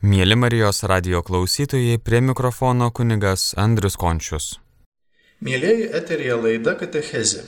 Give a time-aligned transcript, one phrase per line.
[0.00, 4.54] Mėly Marijos radio klausytojai, prie mikrofono kunigas Andrius Končius.
[5.44, 7.42] Mėlyjeji eterija laida Katechezė.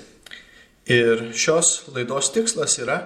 [0.85, 2.99] Ir šios laidos tikslas yra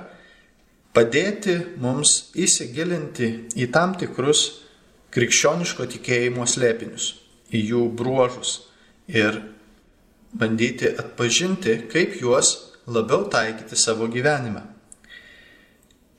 [0.91, 4.65] padėti mums įsigilinti į tam tikrus
[5.15, 7.13] krikščioniško tikėjimo slėpinius,
[7.55, 8.57] į jų bruožus
[9.07, 9.39] ir
[10.35, 12.51] bandyti atpažinti, kaip juos
[12.91, 14.65] labiau taikyti savo gyvenime.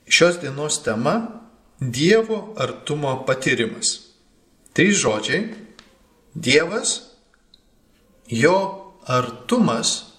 [0.08, 1.18] Šios dienos tema
[1.80, 4.10] Dievo artumo patyrimas.
[4.74, 5.44] Trys žodžiai.
[6.34, 7.14] Dievas,
[8.26, 10.18] jo artumas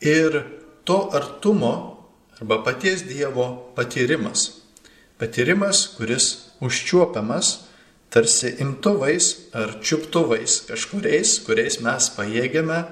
[0.00, 0.44] ir
[0.84, 2.04] to artumo
[2.36, 4.60] arba paties Dievo patyrimas.
[5.18, 7.64] Patyrimas, kuris užčiuopiamas
[8.12, 12.84] tarsi imtuvais ar čiuptuvais kažkuriais, kuriais mes pajėgiame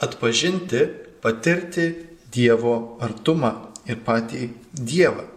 [0.00, 0.88] atpažinti,
[1.20, 1.92] patirti
[2.32, 3.52] Dievo artumą
[3.86, 5.35] ir patį Dievą.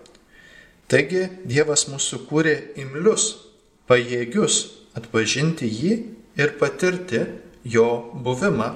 [0.90, 3.36] Taigi Dievas mūsų kūrė imlius,
[3.86, 4.56] pajėgius
[4.98, 5.92] atpažinti jį
[6.40, 7.22] ir patirti
[7.62, 7.86] jo
[8.26, 8.70] buvimą.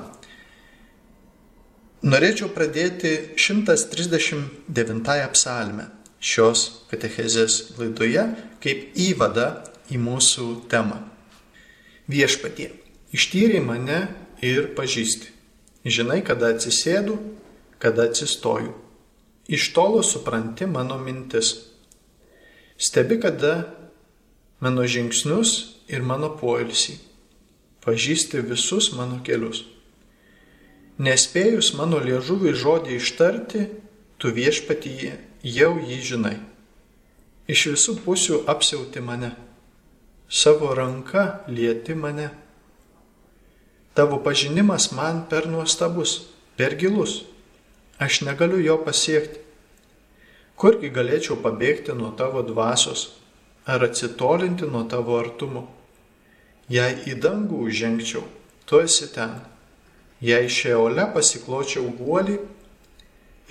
[2.06, 5.02] Norėčiau pradėti 139
[5.34, 5.88] psalmę
[6.22, 8.28] šios katechezės laidoje
[8.62, 9.48] kaip įvada
[9.90, 11.02] į mūsų temą.
[12.12, 12.70] Viešpatie,
[13.16, 14.04] ištyriai mane
[14.44, 15.32] ir pažįsti.
[15.84, 17.18] Žinai, kada atsisėdu,
[17.82, 18.76] kada atsistoju.
[19.50, 21.73] Iš tolo supranti mano mintis
[22.84, 23.72] Stebi, kada
[24.60, 25.52] mano žingsnius
[25.88, 26.98] ir mano poilsį.
[27.84, 29.62] Pažįsti visus mano kelius.
[31.00, 33.62] Nespėjus mano liežuviui žodį ištarti,
[34.20, 35.14] tu viešpatyje
[35.48, 36.36] jau jį žinai.
[37.48, 39.32] Iš visų pusių apsiauti mane.
[40.28, 42.34] Savo ranka lieti mane.
[43.96, 46.18] Tavo pažinimas man per nuostabus,
[46.60, 47.22] per gilus.
[47.96, 49.43] Aš negaliu jo pasiekti.
[50.60, 53.08] Kurgi galėčiau pabėgti nuo tavo dvasios
[53.66, 55.66] ar atsitolinti nuo tavo artumo?
[56.72, 58.24] Jei į dangų užžengčiau,
[58.66, 59.34] tu esi ten.
[60.24, 62.38] Jei šeole pasikločiau guolį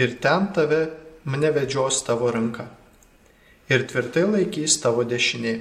[0.00, 0.86] ir ten tave
[1.28, 2.70] mane vedžios tavo ranka
[3.72, 5.54] ir tvirtai laikys tavo dešinė.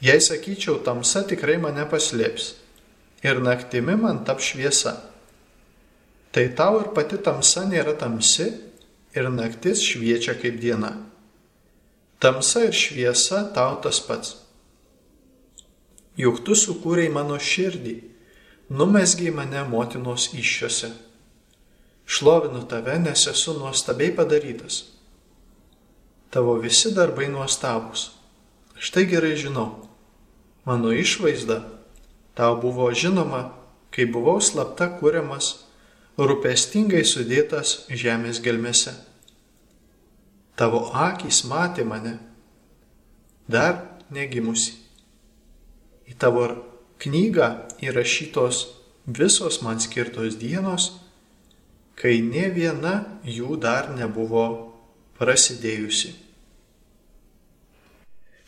[0.00, 2.54] Jei sakyčiau, tamsa tikrai mane paslėps
[3.26, 4.94] ir naktimi man tap šviesa,
[6.32, 8.48] tai tau ir pati tamsa nėra tamsi
[9.14, 10.92] ir naktis šviečia kaip diena.
[12.20, 14.36] Tamsa ir šviesa tau tas pats.
[16.20, 17.94] Juk tu sukūrei mano širdį,
[18.70, 20.90] numesgiai mane motinos iššiose.
[22.10, 24.82] Šlovinu tave, nes esu nuostabiai padarytas.
[26.30, 28.10] Tavo visi darbai nuostabus.
[28.76, 29.86] Štai gerai žinau,
[30.64, 31.62] mano išvaizda
[32.34, 33.50] tau buvo žinoma,
[33.90, 35.69] kai buvau slapta kūriamas
[36.28, 38.92] rūpestingai sudėtas žemės gelmėse.
[40.58, 42.18] Tavo akis matė mane,
[43.48, 43.78] dar
[44.12, 44.74] negimusi.
[46.10, 46.44] Į tavo
[47.00, 47.48] knygą
[47.80, 48.64] įrašytos
[49.06, 50.90] visos man skirtos dienos,
[51.96, 52.94] kai ne viena
[53.24, 54.44] jų dar nebuvo
[55.16, 56.12] prasidėjusi.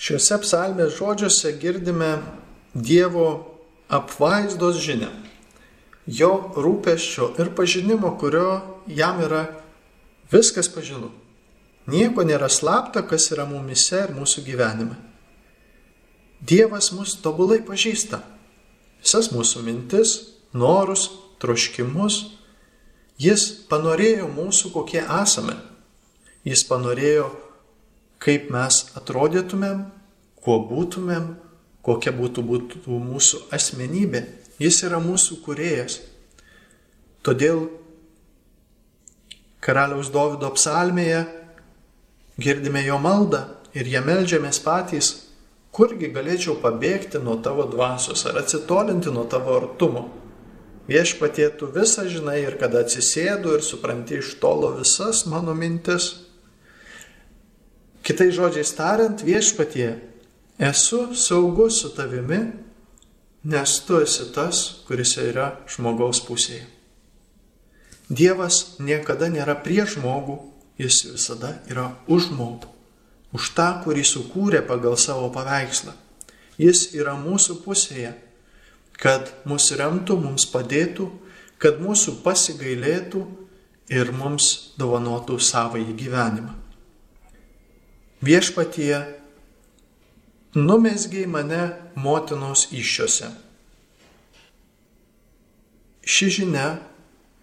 [0.03, 2.17] Šiuose psalmės žodžiuose girdime
[2.75, 3.29] Dievo
[3.93, 5.22] apvaizdos žinę
[6.07, 9.47] jo rūpeščio ir pažinimo, kurio jam yra
[10.33, 11.11] viskas pažinu.
[11.87, 14.97] Nieko nėra slapta, kas yra mumise ir mūsų gyvenime.
[16.43, 18.23] Dievas mus tobulai pažįsta.
[19.03, 20.15] Visas mūsų mintis,
[20.55, 21.09] norus,
[21.43, 22.39] troškimus.
[23.19, 25.57] Jis panorėjo mūsų, kokie esame.
[26.47, 27.29] Jis panorėjo,
[28.23, 29.85] kaip mes atrodytumėm,
[30.43, 31.35] kuo būtumėm,
[31.87, 34.23] kokia būtų, būtų mūsų asmenybė
[34.63, 35.99] Jis yra mūsų kurėjas.
[37.27, 37.65] Todėl
[39.63, 41.23] karaliaus Davido psalmėje
[42.43, 45.13] girdime jo maldą ir ją melžiamės patys,
[45.73, 50.09] kurgi galėčiau pabėgti nuo tavo dvasios ar atsitolinti nuo tavo artumo.
[50.91, 56.11] Viešpatie tu visą žinai ir kada atsisėdu ir supranti iš tolo visas mano mintis.
[58.03, 59.93] Kitai žodžiai tariant, viešpatie,
[60.59, 62.41] esu saugus su tavimi
[63.45, 66.65] nes tu esi tas, kuris yra žmogaus pusėje.
[68.13, 70.37] Dievas niekada nėra prieš žmogų,
[70.79, 72.69] jis visada yra už žmogų,
[73.33, 75.95] už tą, kurį sukūrė pagal savo paveikslą.
[76.61, 78.13] Jis yra mūsų pusėje,
[78.93, 81.09] kad mus remtų, mums padėtų,
[81.63, 83.23] kad mūsų pasigailėtų
[83.93, 86.55] ir mums dovanotų savąjį gyvenimą.
[88.23, 89.22] Viešpatie
[90.55, 91.63] numesgiai mane
[91.97, 93.31] motinos iššiose.
[96.03, 96.67] Ši žinia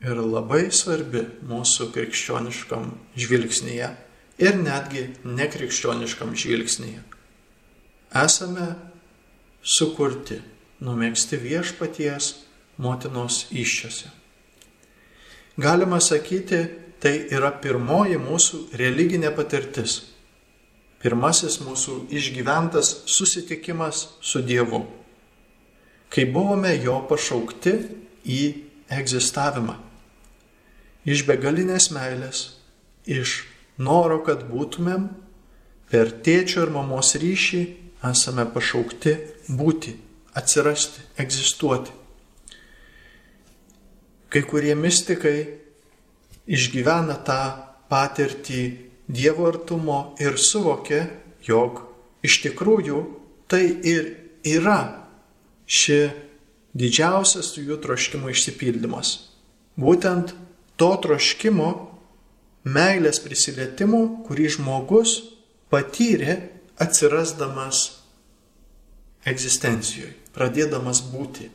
[0.03, 3.89] yra labai svarbi mūsų krikščioniškam žvilgsnyje
[4.39, 7.01] ir netgi nekrikščioniškam žvilgsnyje.
[8.15, 8.75] esame
[9.63, 10.41] sukurti,
[10.81, 12.33] numėgsti viešpaties
[12.77, 14.09] motinos iščiose.
[15.59, 16.61] Galima sakyti,
[16.99, 20.01] tai yra pirmoji mūsų religinė patirtis.
[20.99, 24.81] Pirmasis mūsų išgyventas susitikimas su Dievu.
[26.11, 27.75] Kai buvome jo pašaukti
[28.27, 28.41] į
[28.91, 29.77] egzistavimą.
[31.07, 32.41] Iš begalinės meilės,
[33.07, 33.45] iš
[33.79, 35.07] noro, kad būtumėm
[35.89, 37.61] per tėčio ir mamos ryšį
[38.09, 39.15] esame pašaukti
[39.55, 39.95] būti,
[40.35, 41.95] atsirasti, egzistuoti.
[44.29, 45.37] Kai kurie mystikai
[46.49, 47.39] išgyvena tą
[47.89, 51.07] patirtį Dievo artumo ir suvokia,
[51.41, 51.81] jog
[52.21, 52.99] iš tikrųjų
[53.49, 54.11] tai ir
[54.45, 55.07] yra
[55.65, 55.97] ši
[56.77, 59.15] didžiausias jų troškimo išsipildymas.
[59.79, 60.35] Būtent
[60.77, 61.69] to troškimo,
[62.69, 65.15] meilės prisilietimo, kurį žmogus
[65.73, 66.37] patyrė
[66.79, 67.85] atsirasdamas
[69.27, 71.49] egzistencijoje, pradėdamas būti.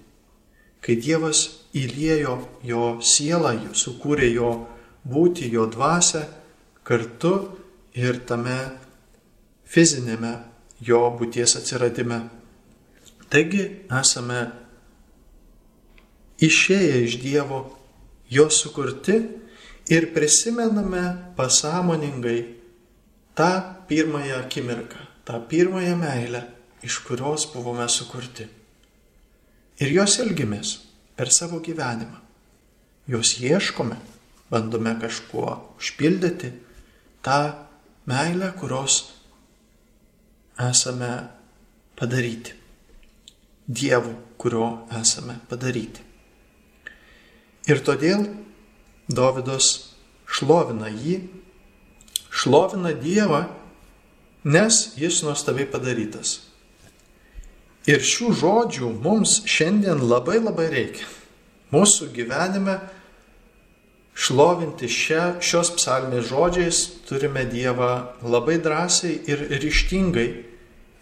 [0.85, 2.37] Kai Dievas įliejo
[2.67, 4.51] jo sielą, sukūrė jo
[5.09, 6.27] būti, jo dvasę
[6.85, 7.35] kartu
[7.97, 8.59] ir tame
[9.65, 10.35] fizinėme
[10.85, 12.21] jo būties atsiradime.
[13.33, 14.41] Taigi esame
[16.45, 17.63] išėję iš Dievo,
[18.31, 19.17] jo sukurti
[19.91, 22.39] ir prisimename pasąmoningai
[23.35, 23.51] tą
[23.89, 26.45] pirmąją akimirką, tą pirmąją meilę,
[26.85, 28.47] iš kurios buvome sukurti.
[29.81, 30.77] Ir jos elgimės
[31.17, 32.21] per savo gyvenimą.
[33.09, 33.97] Jos ieškome,
[34.51, 36.53] bandome kažkuo užpildyti
[37.25, 37.41] tą
[38.07, 39.01] meilę, kurios
[40.61, 41.29] esame
[41.97, 42.53] padaryti.
[43.69, 46.05] Dievu, kurio esame padaryti.
[47.65, 48.27] Ir todėl
[49.09, 49.95] Davidas
[50.29, 51.23] šlovina jį,
[52.29, 53.47] šlovina Dievą
[54.45, 56.39] nes jis nuostabiai padarytas.
[57.89, 61.09] Ir šių žodžių mums šiandien labai labai reikia.
[61.73, 62.79] Mūsų gyvenime
[64.15, 67.91] šlovinti šia, šios psalmės žodžiais turime Dievą
[68.23, 70.29] labai drąsiai ir ryštingai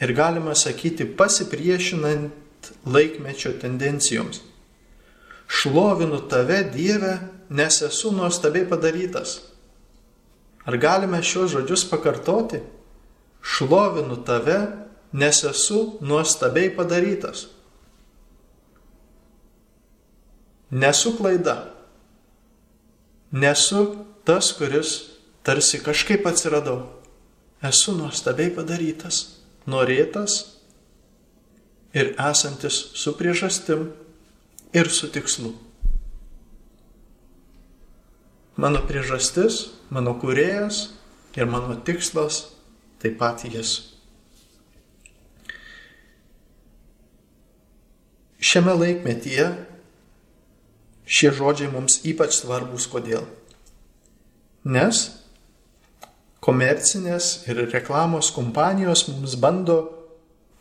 [0.02, 4.40] ir galima sakyti pasipriešinant laikmečio tendencijoms.
[5.46, 7.18] Šlovinu tave Dieve,
[7.50, 9.40] nes esu nuostabiai padarytas.
[10.64, 12.62] Ar galime šios žodžius pakartoti?
[13.42, 14.66] šlovinu tave,
[15.12, 17.46] nes esu nuostabiai padarytas.
[20.70, 21.71] Nesu klaida.
[23.32, 24.90] Nesu tas, kuris
[25.42, 26.82] tarsi kažkaip atsiradau.
[27.62, 29.38] Esu nuostabiai padarytas,
[29.70, 30.58] norėtas
[31.94, 33.86] ir esantis su priežastim
[34.74, 35.54] ir su tikslu.
[38.60, 40.90] Mano priežastis, mano kurėjas
[41.38, 42.44] ir mano tikslas
[43.00, 43.78] taip pat jis.
[48.42, 49.46] Šiame laikmetyje
[51.12, 53.26] šie žodžiai mums ypač svarbus kodėl?
[54.64, 55.04] Nes
[56.42, 59.78] komercinės ir reklamos kompanijos mums bando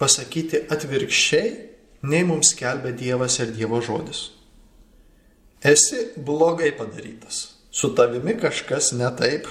[0.02, 1.50] pasakyti atvirkščiai,
[2.10, 4.30] nei mums kelbė Dievas ir Dievo žodis.
[5.62, 9.46] Esi blogai padarytas, su tavimi kažkas ne taip,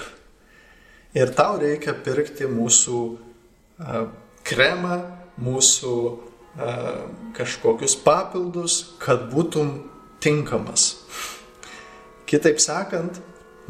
[1.15, 2.97] ir tau reikia pirkti mūsų
[3.79, 4.03] a,
[4.47, 4.97] kremą,
[5.39, 6.73] mūsų a,
[7.37, 9.71] kažkokius papildus, kad būtum
[10.23, 10.95] tinkamas.
[12.29, 13.19] Kitaip sakant,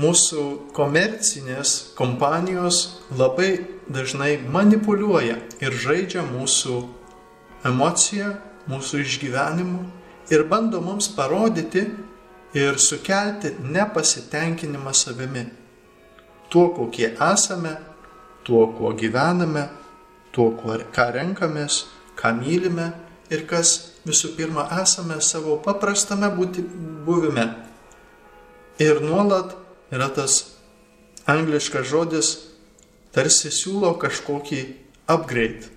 [0.01, 0.43] mūsų
[0.75, 6.77] komercinės kompanijos labai dažnai manipuliuoja ir žaidžia mūsų
[7.67, 8.36] emociją,
[8.70, 9.81] mūsų išgyvenimu
[10.31, 11.88] ir bando mums parodyti
[12.58, 15.48] ir sukelti nepasitenkinimą savimi
[16.51, 17.77] tuo, kokie esame,
[18.43, 19.70] tuo, kuo gyvename,
[20.36, 20.51] tuo,
[20.96, 21.86] ką renkamės,
[22.20, 22.91] ką mylime
[23.31, 26.63] ir kas visų pirma esame savo paprastame būti,
[27.05, 27.48] buvime.
[28.81, 29.53] Ir nuolat
[29.93, 30.41] yra tas
[31.29, 32.31] angliškas žodis,
[33.13, 34.62] tarsi siūlo kažkokį
[35.12, 35.70] upgrade,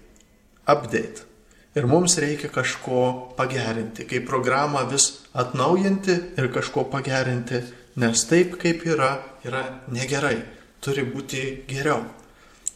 [0.66, 1.26] update.
[1.74, 7.64] Ir mums reikia kažko pagerinti, kaip programą vis atnaujinti ir kažko pagerinti,
[7.98, 10.38] nes taip kaip yra, yra negerai
[10.84, 12.02] turi būti geriau.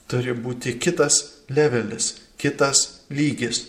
[0.09, 1.21] Turi būti kitas
[1.52, 3.67] levelis, kitas lygis.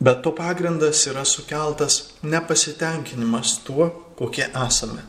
[0.00, 5.02] Bet to pagrindas yra sukeltas nepasitenkinimas tuo, kokie esame.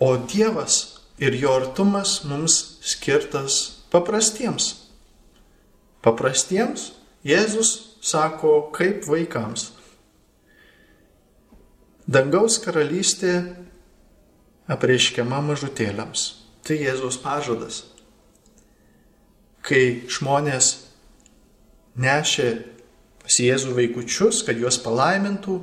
[0.00, 4.72] O Dievas ir jo artumas mums skirtas paprastiems.
[6.02, 6.92] Paprastiems
[7.22, 9.68] Jėzus sako kaip vaikams.
[12.08, 13.36] Dangaus karalystė
[14.72, 16.24] apreiškiama mažutėliams.
[16.66, 17.82] Tai Jėzaus pažadas.
[19.62, 20.72] Kai žmonės
[21.94, 22.48] nešė
[23.32, 25.54] pas Jėzų vaikučius, kad juos palaimintų,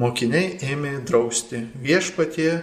[0.00, 1.66] mokiniai ėmė drausti.
[1.76, 2.62] Viešpatie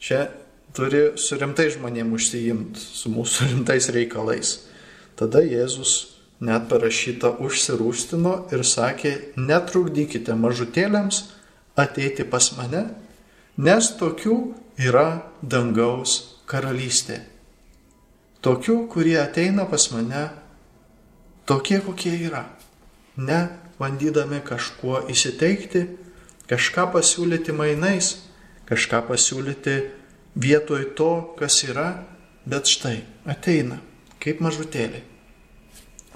[0.00, 0.30] čia
[0.72, 4.54] turi su rimtai žmonėm užsijimti, su mūsų rimtais reikalais.
[5.20, 11.26] Tada Jėzus net parašyta užsirūstino ir sakė, netrukdykite mažutėliams
[11.76, 12.86] ateiti pas mane,
[13.60, 14.38] nes tokių
[14.80, 17.20] yra dangaus karalystė.
[18.40, 20.30] Tokių, kurie ateina pas mane,
[21.44, 22.46] tokie kokie yra.
[23.18, 23.40] Ne
[23.78, 25.84] bandydami kažkuo įsiteikti,
[26.50, 28.14] kažką pasiūlyti mainais,
[28.70, 29.76] kažką pasiūlyti
[30.38, 31.90] vietoj to, kas yra,
[32.48, 33.80] bet štai ateina
[34.22, 35.04] kaip mažutėliai.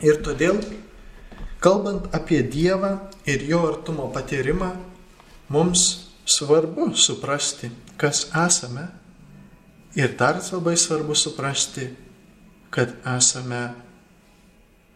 [0.03, 0.59] Ir todėl,
[1.63, 2.97] kalbant apie Dievą
[3.29, 4.73] ir jo artumo patyrimą,
[5.53, 5.85] mums
[6.27, 8.89] svarbu suprasti, kas esame
[9.99, 11.87] ir dar labai svarbu suprasti,
[12.73, 13.63] kad esame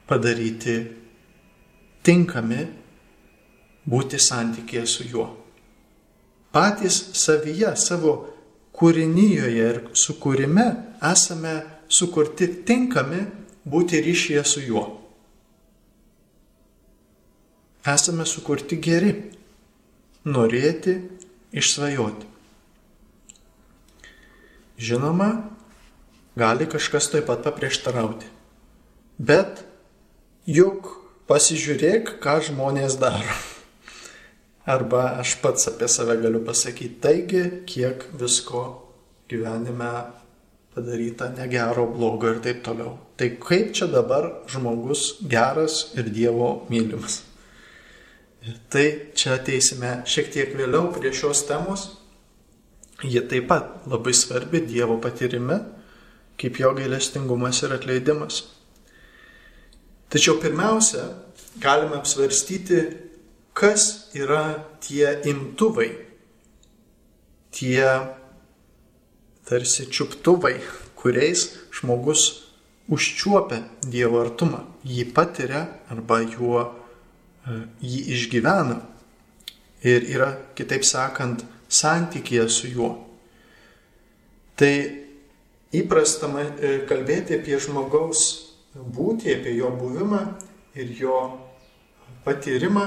[0.08, 0.78] padaryti
[2.06, 2.62] tinkami
[3.86, 5.26] būti santykėje su juo.
[6.54, 8.14] Patys savyje, savo
[8.76, 10.66] kūrinyje ir sukūrime
[11.04, 11.56] esame
[11.88, 13.24] sukurti tinkami
[13.66, 14.84] būti ryšyje su juo.
[17.86, 19.12] Esame sukurti geri,
[20.26, 20.96] norėti,
[21.54, 22.32] išsvajoti.
[24.82, 25.28] Žinoma,
[26.36, 28.26] gali kažkas taip pat paprieštarauti.
[29.16, 29.62] Bet
[30.50, 33.36] juk pasižiūrėk, ką žmonės daro.
[34.66, 38.64] Arba aš pats apie save galiu pasakyti, taigi, kiek visko
[39.30, 39.92] gyvenime
[40.74, 42.96] padaryta negero, blogo ir taip toliau.
[43.16, 47.22] Tai kaip čia dabar žmogus geras ir Dievo mylimas?
[48.70, 48.84] Tai
[49.16, 51.88] čia ateisime šiek tiek vėliau prie šios temos.
[53.02, 55.62] Ji taip pat labai svarbi Dievo patyrime,
[56.38, 58.44] kaip jo gailestingumas ir atleidimas.
[60.12, 61.02] Tačiau pirmiausia,
[61.58, 62.82] galime apsvarstyti,
[63.56, 65.88] kas yra tie imtuvai,
[67.50, 67.88] tie
[69.48, 70.60] tarsi čiuptuvai,
[70.94, 72.22] kuriais žmogus
[72.92, 76.62] užčiuopia Dievo artumą, jį patiria arba juo,
[77.46, 78.78] e, jį išgyvena.
[79.86, 82.92] Ir yra, kitaip sakant, santykėje su juo.
[84.56, 84.72] Tai
[85.74, 88.45] įprasta e, kalbėti apie žmogaus
[88.76, 90.22] būtį, apie jo buvimą
[90.76, 91.16] ir jo
[92.24, 92.86] patyrimą,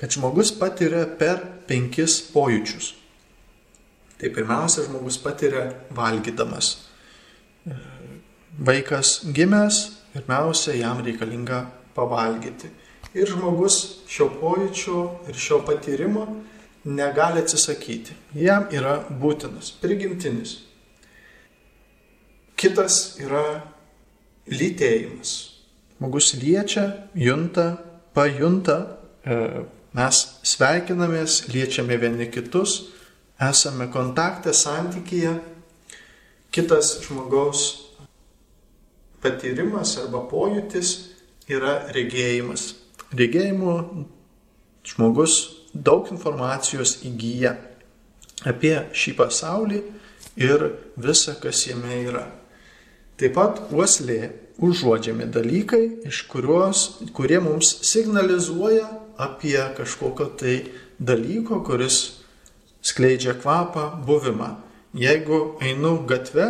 [0.00, 2.92] kad žmogus patiria per penkis pojūčius.
[4.18, 6.74] Tai pirmiausia, žmogus patiria valgydamas.
[8.58, 11.64] Vaikas gimęs, pirmiausia, jam reikalinga
[11.96, 12.70] pavalgyti.
[13.14, 16.26] Ir žmogus šio pojūčio ir šio patyrimo
[16.84, 18.16] negali atsisakyti.
[18.34, 20.56] Jam yra būtinas, prigimtinis.
[22.56, 23.62] Kitas yra
[24.50, 25.32] lytėjimas.
[25.98, 27.76] Žmogus liečia, junta,
[28.14, 28.78] pajunta,
[29.22, 29.36] e,
[29.94, 32.88] mes sveikinamės, liečiame vieni kitus,
[33.38, 35.36] esame kontakte, santykyje,
[36.50, 37.62] kitas žmogaus
[39.22, 40.92] patyrimas arba pojūtis
[41.50, 42.72] yra regėjimas.
[43.14, 43.74] Regėjimu
[44.88, 45.38] žmogus
[45.72, 47.54] daug informacijos įgyja
[48.48, 49.82] apie šį pasaulį
[50.42, 50.64] ir
[50.98, 52.26] visą, kas jame yra.
[53.22, 56.80] Taip pat uoslė užuodžiami dalykai, iš kurios,
[57.14, 60.54] kurie mums signalizuoja apie kažkokio tai
[60.98, 61.98] dalyko, kuris
[62.82, 64.56] skleidžia kvapą, buvimą.
[64.98, 66.48] Jeigu einu gatve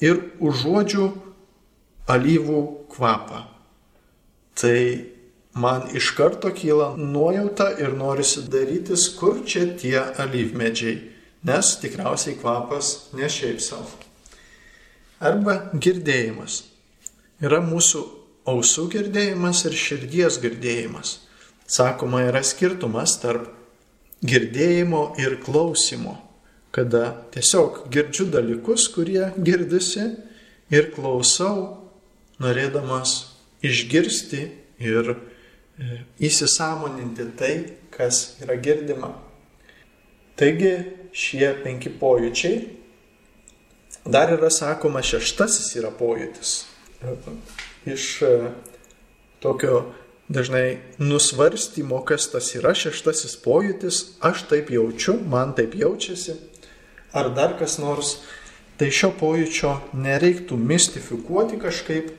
[0.00, 1.10] ir užuodžiu
[2.08, 2.62] alyvų
[2.96, 3.44] kvapą,
[4.56, 4.80] tai
[5.52, 10.98] man iš karto kyla nuojauta ir norisi darytis, kur čia tie alyvmedžiai,
[11.44, 14.05] nes tikriausiai kvapas ne šiaip savo.
[15.20, 16.64] Arba girdėjimas.
[17.40, 18.02] Yra mūsų
[18.48, 21.20] ausų girdėjimas ir širdies girdėjimas.
[21.66, 23.48] Sakoma, yra skirtumas tarp
[24.26, 26.14] girdėjimo ir klausimo,
[26.70, 30.06] kada tiesiog girdžiu dalykus, kurie girdisi
[30.70, 31.88] ir klausau,
[32.42, 33.16] norėdamas
[33.64, 34.42] išgirsti
[34.84, 35.18] ir e,
[36.28, 37.54] įsisamoninti tai,
[37.96, 39.14] kas yra girdima.
[40.36, 40.74] Taigi
[41.16, 42.75] šie penki pojūčiai.
[44.06, 46.56] Dar yra sakoma, šeštasis yra pojūtis.
[47.86, 48.32] Iš e,
[49.42, 49.80] tokio
[50.28, 56.36] dažnai nusvarstymo, kas tas yra šeštasis pojūtis, aš taip jaučiu, man taip jaučiasi,
[57.16, 58.16] ar dar kas nors,
[58.78, 62.14] tai šio pojūčio nereiktų mistifikuoti kažkaip.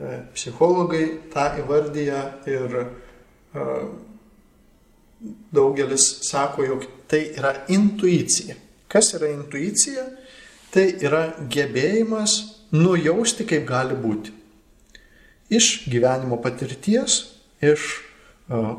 [0.00, 2.86] E, psichologai tą įvardyja ir e,
[5.52, 8.56] daugelis sako, jog tai yra intuicija.
[8.90, 10.06] Kas yra intuicija?
[10.70, 12.36] Tai yra gebėjimas
[12.70, 14.36] nujausti, kaip gali būti
[15.50, 17.24] iš gyvenimo patirties
[17.62, 17.86] iš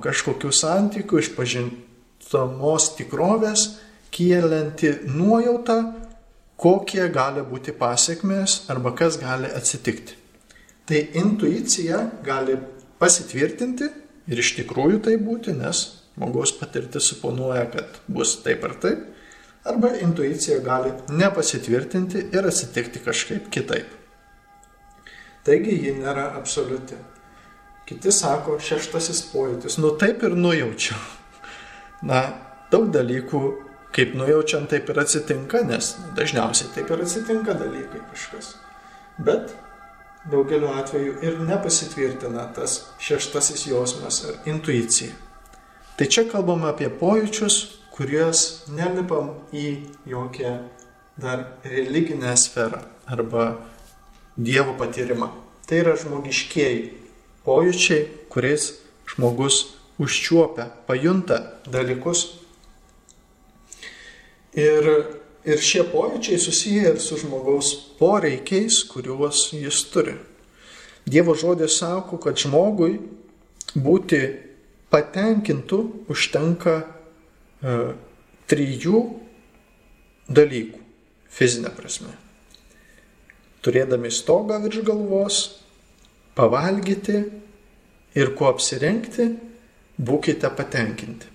[0.04, 3.68] kažkokių santykių, iš pažintamos tikrovės,
[4.12, 5.78] kėlanti nuojautą,
[6.60, 10.18] kokie gali būti pasiekmes arba kas gali atsitikti.
[10.88, 12.58] Tai intuicija gali
[13.00, 13.88] pasitvirtinti
[14.32, 15.86] ir iš tikrųjų tai būti, nes
[16.18, 19.06] žmogaus patirtis suponuoja, kad bus taip ar taip,
[19.64, 23.88] arba intuicija gali nepasitvirtinti ir atsitikti kažkaip kitaip.
[25.46, 26.98] Taigi ji nėra absoliuti.
[27.90, 30.96] Kiti sako, šeštasis pojūtis, nu taip ir nujaučiu.
[32.08, 32.22] Na,
[32.72, 33.42] daug dalykų,
[33.94, 38.54] kaip nujaučiam, taip ir atsitinka, nes dažniausiai taip ir atsitinka dalykai kažkas.
[39.18, 39.52] Bet
[40.32, 45.12] daugeliu atveju ir nepasitvirtina tas šeštasis jausmas ar intuicija.
[45.98, 49.66] Tai čia kalbame apie pojūčius, kuriuos nelipam į
[50.10, 50.52] jokią
[51.22, 53.60] dar religinę sferą arba
[54.42, 55.28] Dievo patyrimą.
[55.70, 56.80] Tai yra žmogiškieji
[57.46, 58.72] pojūčiai, kuriais
[59.12, 59.58] žmogus
[60.02, 61.38] užčiuopia, pajunta
[61.70, 62.24] dalykus.
[64.58, 64.88] Ir,
[65.46, 70.16] ir šie pojūčiai susiję ir su žmogaus poreikiais, kuriuos jis turi.
[71.06, 72.98] Dievo žodis sako, kad žmogui
[73.78, 74.24] būti
[74.90, 76.80] patenkintų užtenka
[77.62, 79.06] trijų
[80.32, 80.84] dalykų
[81.32, 82.18] fizinė prasme
[83.66, 85.40] turėdami stogą virš galvos,
[86.38, 87.18] pavalgyti
[88.18, 89.28] ir kuo apsirengti,
[90.02, 91.30] būkite patenkinti.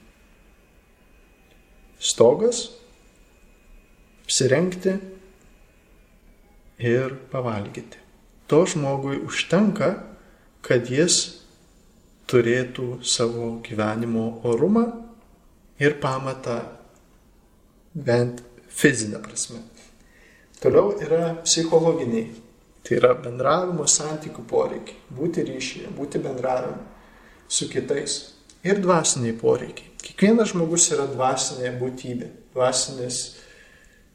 [2.03, 2.67] Stogas,
[4.27, 4.97] apsirengti
[6.83, 8.03] ir pavalgyti.
[8.51, 9.95] To žmogui užtenka,
[10.67, 11.23] kad jis
[12.31, 14.85] turėtų savo gyvenimo orumą
[15.79, 16.61] ir pamatą
[17.95, 19.61] bent fizinę prasme.
[20.61, 22.43] Toliau yra psichologiniai.
[22.87, 25.01] Tai yra bendravimo santykių poreikiai.
[25.11, 26.85] Būti ryšyje, būti bendravimu
[27.51, 28.15] su kitais.
[28.67, 29.91] Ir dvasiniai poreikiai.
[30.07, 32.29] Kiekvienas žmogus yra dvasinė būtybė.
[32.55, 33.19] Dvasinis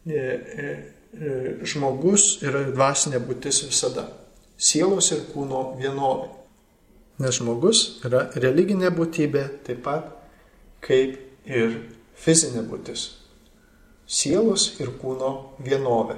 [0.08, 0.70] e, e,
[1.12, 1.34] e,
[1.68, 4.08] žmogus yra dvasinė būtis visada.
[4.56, 6.32] Sielos ir kūno vienovė.
[7.22, 10.08] Nes žmogus yra religinė būtybė taip pat
[10.82, 11.78] kaip ir
[12.18, 13.08] fizinė būtis.
[14.12, 16.18] Sielos ir kūno vienovė.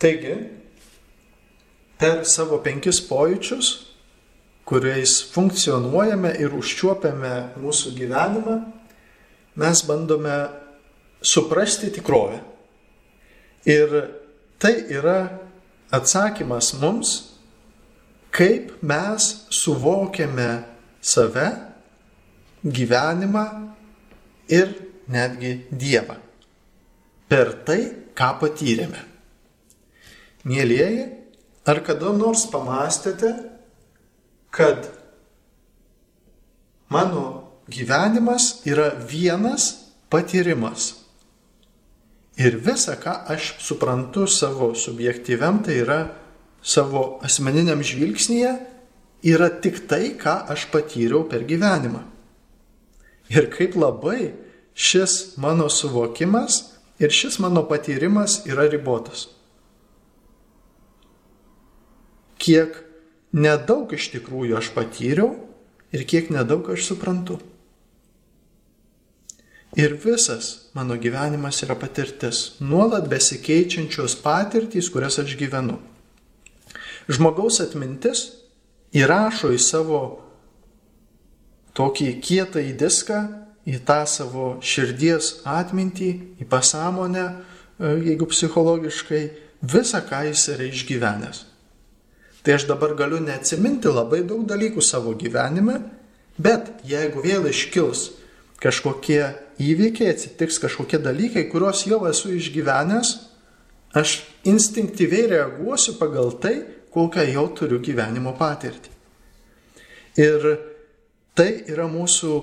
[0.00, 0.36] Taigi,
[2.00, 3.72] per savo penkis pojūčius,
[4.64, 8.56] kuriais funkcionuojame ir užčiuopiame mūsų gyvenimą,
[9.60, 10.36] mes bandome
[11.20, 12.38] suprasti tikrovę.
[13.68, 13.92] Ir
[14.62, 15.18] tai yra
[15.92, 17.16] atsakymas mums,
[18.30, 20.62] kaip mes suvokiame
[21.02, 21.50] save,
[22.64, 23.44] gyvenimą
[24.50, 24.74] ir
[25.10, 26.18] netgi Dievą.
[27.30, 27.80] Per tai,
[28.18, 29.04] ką patyrėme.
[30.50, 31.04] Mėlyjeji,
[31.68, 33.30] ar kada nors pamastėte,
[34.50, 34.88] kad
[36.90, 37.26] mano
[37.70, 39.70] gyvenimas yra vienas
[40.10, 40.94] patyrimas.
[42.40, 46.00] Ir visa, ką aš suprantu savo subjektyviam, tai yra
[46.62, 48.54] savo asmeniniam žvilgsnyje,
[49.28, 52.00] yra tik tai, ką aš patyriau per gyvenimą.
[53.30, 54.32] Ir kaip labai
[54.74, 56.62] šis mano suvokimas
[56.98, 59.28] ir šis mano patyrimas yra ribotas.
[62.40, 62.80] kiek
[63.36, 65.34] nedaug iš tikrųjų aš patyriau
[65.94, 67.38] ir kiek nedaug aš suprantu.
[69.78, 75.78] Ir visas mano gyvenimas yra patirtis, nuolat besikeičiančios patirtys, kurias aš gyvenu.
[77.10, 78.24] Žmogaus atmintis
[78.96, 80.00] įrašo į savo
[81.76, 83.20] tokį kietą į diską,
[83.68, 89.22] į tą savo širdies atmintį, į pasąmonę, e, jeigu psichologiškai,
[89.62, 91.44] visą, ką jis yra išgyvenęs.
[92.42, 95.82] Tai aš dabar galiu neatsiminti labai daug dalykų savo gyvenime,
[96.40, 98.10] bet jeigu vėl iškils
[98.60, 99.20] kažkokie
[99.60, 103.12] įvykiai, atsitiks kažkokie dalykai, kuriuos jau esu išgyvenęs,
[103.96, 106.56] aš instinktyviai reaguosiu pagal tai,
[106.90, 108.96] kokią jau turiu gyvenimo patirtį.
[110.20, 110.46] Ir
[111.40, 112.36] tai yra mūsų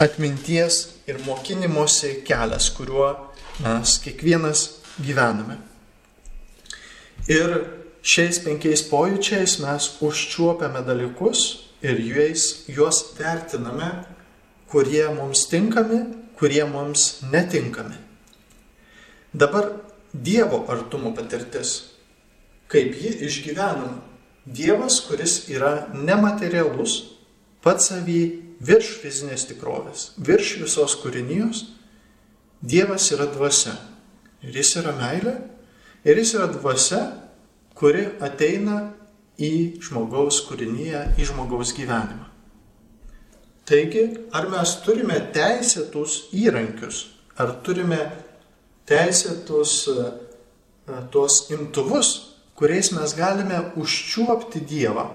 [0.00, 3.12] atminties ir mokinimosi kelias, kuriuo
[3.60, 4.68] mes kiekvienas
[5.04, 5.60] gyvename.
[7.28, 7.58] Ir
[8.06, 11.40] Šiais penkiais pojūčiais mes užčiuopiame dalykus
[11.82, 13.88] ir juos, juos vertiname,
[14.70, 16.04] kurie mums tinkami,
[16.38, 17.98] kurie mums netinkami.
[19.34, 19.72] Dabar
[20.14, 21.72] Dievo artumo patirtis.
[22.70, 23.98] Kaip ji išgyvenama.
[24.46, 26.94] Dievas, kuris yra nematerialus,
[27.66, 28.20] pats savį
[28.62, 31.66] virš fizinės tikrovės, virš visos kūrinijos,
[32.66, 33.74] Dievas yra dvasia.
[34.42, 35.34] Ir jis yra meilė,
[36.08, 37.02] ir jis yra dvasia,
[37.76, 38.94] kuri ateina
[39.36, 42.30] į žmogaus kūrinyje, į žmogaus gyvenimą.
[43.68, 47.02] Taigi, ar mes turime teisėtus įrankius,
[47.36, 48.00] ar turime
[48.88, 50.08] teisėtus uh,
[51.12, 52.12] tuos imtuvus,
[52.56, 55.10] kuriais mes galime užčiuopti Dievą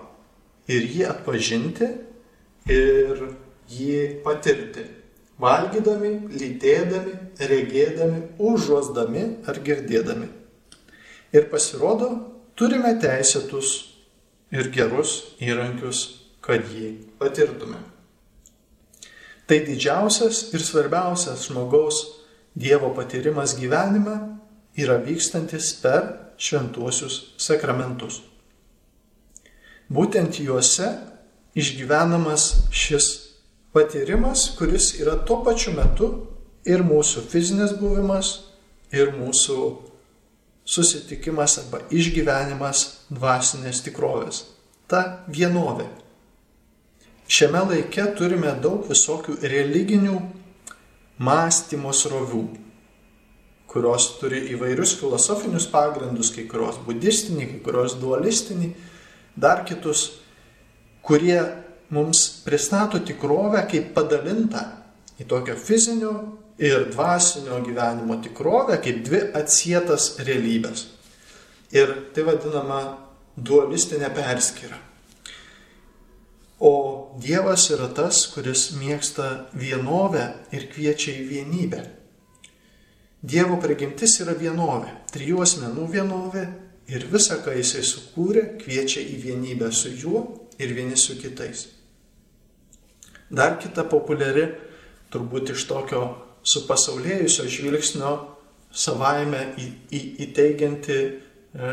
[0.69, 1.89] ir jį atpažinti
[2.69, 3.21] ir
[3.71, 4.85] jį patirti.
[5.41, 7.13] Valgydami, lytėdami,
[7.49, 10.27] regėdami, užuosdami ar girdėdami.
[11.33, 12.11] Ir pasirodo,
[12.53, 13.71] turime teisėtus
[14.53, 16.03] ir gerus įrankius,
[16.45, 17.79] kad jį patirtume.
[19.49, 22.03] Tai didžiausias ir svarbiausias žmogaus
[22.51, 24.17] Dievo patyrimas gyvenime
[24.75, 28.17] yra vykstantis per šventuosius sakramentus.
[29.91, 30.89] Būtent juose
[31.55, 33.09] išgyvenamas šis
[33.73, 36.11] patyrimas, kuris yra tuo pačiu metu
[36.67, 38.33] ir mūsų fizinis buvimas,
[38.91, 39.57] ir mūsų
[40.67, 44.45] susitikimas arba išgyvenimas dvasinės tikrovės.
[44.91, 45.87] Ta vienovė.
[47.31, 50.17] Šiame laike turime daug visokių religinių
[51.23, 52.43] mąstymo srovių,
[53.71, 58.73] kurios turi įvairius filosofinius pagrindus, kai kurios budistinį, kai kurios dualistinį,
[59.39, 60.09] dar kitus,
[61.01, 61.39] kurie
[61.91, 64.63] mums pristato tikrovę kaip padalintą
[65.19, 66.13] į tokio fizinio
[66.61, 70.85] ir dvasinio gyvenimo tikrovę kaip dvi atsietas realybės.
[71.71, 72.81] Ir tai vadinama
[73.37, 74.77] dualistinė perskyra.
[76.61, 76.73] O
[77.17, 81.79] Dievas yra tas, kuris mėgsta vienovę ir kviečia į vienybę.
[83.21, 86.43] Dievo prigimtis yra vienovė, trijų asmenų vienovė
[86.91, 90.23] ir visa, ką jisai sukūrė, kviečia į vienybę su juo
[90.61, 91.67] ir vieni su kitais.
[93.31, 94.49] Dar kita populiari,
[95.11, 96.03] turbūt iš tokio
[96.43, 98.11] supasaulėjusio žvilgsnio
[98.71, 101.13] savaime į, į, įteigianti e,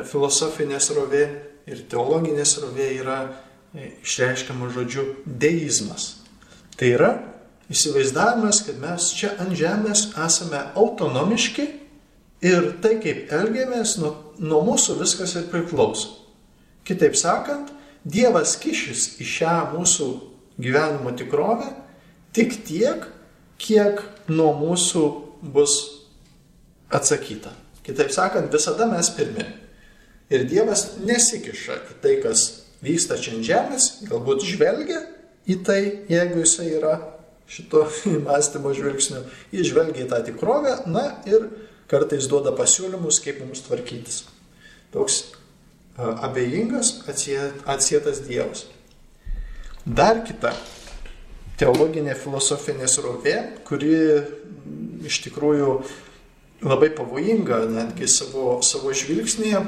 [0.09, 1.24] filosofinė srovė
[1.68, 6.11] ir teologinė srovė yra e, išreiškiama žodžiu deizmas.
[6.79, 7.11] Tai yra
[7.72, 11.66] įsivaizdavimas, kad mes čia ant žemės esame autonomiški
[12.46, 16.14] ir tai, kaip elgiamės, nuo, nuo mūsų viskas ir priklauso.
[16.88, 17.74] Kitaip sakant,
[18.05, 20.09] Dievas kišis į šią mūsų
[20.59, 21.71] gyvenimo tikrovę
[22.37, 23.07] tik tiek,
[23.59, 25.05] kiek nuo mūsų
[25.55, 25.79] bus
[26.95, 27.53] atsakyta.
[27.87, 29.47] Kitaip sakant, visada mes pirmi.
[30.29, 32.49] Ir Dievas nesikiša į tai, kas
[32.85, 35.01] vyksta čia ant žemės, galbūt žvelgia
[35.49, 35.81] į tai,
[36.11, 36.99] jeigu jisai yra
[37.49, 37.87] šito
[38.27, 41.49] mąstymo žvilgsnio, jis žvelgia į tą tikrovę, na ir
[41.89, 44.27] kartais duoda pasiūlymus, kaip mums tvarkytis.
[44.93, 45.23] Toks
[45.99, 48.67] abejingas, atsietas Dievas.
[49.85, 50.53] Dar kita
[51.59, 53.95] teologinė filosofinė srovė, kuri
[55.09, 55.73] iš tikrųjų
[56.67, 59.63] labai pavojinga netgi savo, savo žvilgsnėje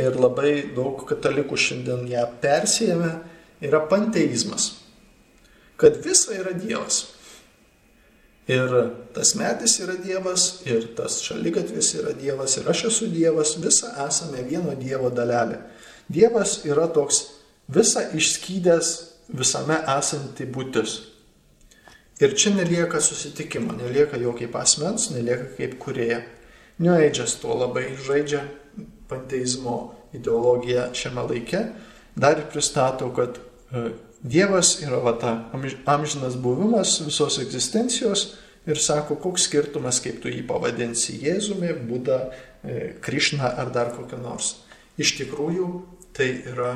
[0.00, 3.12] ir labai daug katalikų šiandien ją persijėmė,
[3.66, 4.72] yra panteizmas.
[5.80, 7.04] Kad visa yra Dievas.
[8.50, 8.72] Ir
[9.14, 14.42] tas medis yra Dievas, ir tas šalygatvis yra Dievas, ir aš esu Dievas, visa esame
[14.48, 15.60] vieno Dievo dalelė.
[16.10, 17.22] Dievas yra toks
[17.70, 18.90] visa išskydęs
[19.38, 20.96] visame esanti būtis.
[22.20, 26.20] Ir čia nelieka susitikimo, nelieka jo kaip asmens, nelieka kaip kurėja.
[26.80, 28.42] New Age'as tuo labai žaidžia
[29.08, 29.78] panteizmo
[30.16, 31.62] ideologiją šiame laike.
[32.16, 35.32] Dar ir pristato, kad e, Dievas yra va ta
[35.88, 38.26] amžinas buvimas visos egzistencijos
[38.68, 42.18] ir sako, koks skirtumas, kaip tu jį pavadinsi Jėzumi, Buda,
[42.62, 44.58] e, Krišna ar dar kokią nors.
[45.00, 45.68] Iš tikrųjų,
[46.12, 46.74] tai yra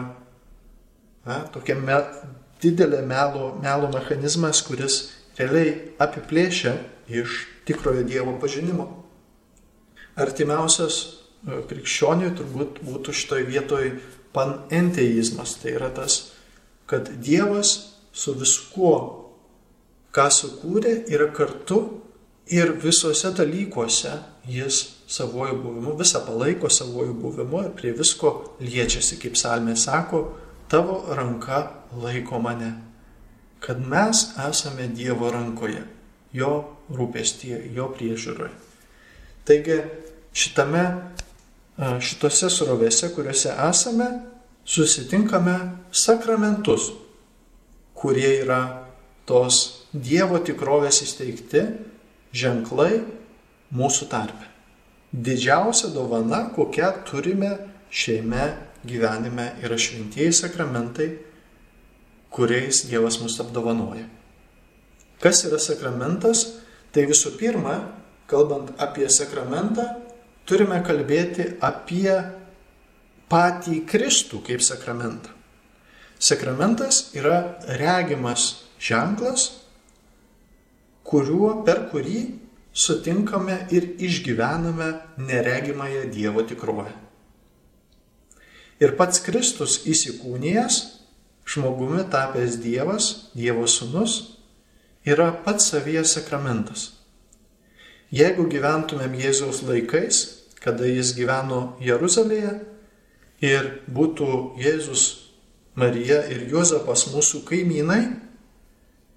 [1.27, 1.99] na, tokia me,
[2.65, 6.79] didelė melo, melo mechanizmas, kuris realiai apiplėšia
[7.13, 8.89] iš tikrojo Dievo pažinimo.
[10.17, 13.97] Artimiausias e, krikščioniui turbūt būtų šitoje vietoje
[14.33, 15.59] panenteizmas.
[15.61, 16.34] Tai yra tas,
[16.95, 17.75] kad Dievas
[18.15, 18.97] su viskuo,
[20.15, 21.81] ką sukūrė, yra kartu
[22.55, 24.13] ir visuose dalykuose
[24.47, 24.79] jis
[25.11, 30.23] savojų buvimu, visą palaiko savojų buvimu ir prie visko liečiasi, kaip salmė sako,
[30.71, 31.65] tavo ranka
[31.99, 32.71] laiko mane,
[33.65, 35.83] kad mes esame Dievo rankoje,
[36.31, 36.53] jo
[36.95, 38.53] rūpestyje, jo priežiūroje.
[39.45, 39.81] Taigi
[40.31, 40.85] šitame,
[41.99, 44.13] šitose surovėse, kuriuose esame,
[44.65, 45.57] susitinkame
[45.93, 46.93] sakramentus,
[47.95, 48.61] kurie yra
[49.29, 51.61] tos Dievo tikrovės įsteigti
[52.35, 53.05] ženklai
[53.71, 54.49] mūsų tarpe.
[55.15, 57.53] Didžiausia dovana, kokią turime
[57.95, 58.49] šiame
[58.83, 61.07] gyvenime, yra šventieji sakramentai,
[62.35, 64.09] kuriais Dievas mus apdovanoja.
[65.23, 66.49] Kas yra sakramentas?
[66.95, 67.77] Tai visų pirma,
[68.31, 69.87] kalbant apie sakramentą,
[70.47, 72.11] turime kalbėti apie
[73.31, 75.33] patį Kristų kaip sakramentą.
[76.19, 79.49] Sakramentas yra regimas ženklas,
[81.05, 82.21] kuriuo, per kurį
[82.75, 86.93] sutinkame ir išgyvename neregimąją Dievo tikrovę.
[88.83, 90.81] Ir pats Kristus įsikūnijęs,
[91.47, 94.39] žmogumi tapęs Dievas, Dievo sūnus,
[95.07, 96.91] yra pats savyje sakramentas.
[98.15, 100.25] Jeigu gyventumėm Jėzaus laikais,
[100.63, 102.53] kada jis gyveno Jeruzalėje
[103.43, 105.31] ir būtų Jėzus,
[105.75, 108.03] Marija ir Juozapas mūsų kaimynai,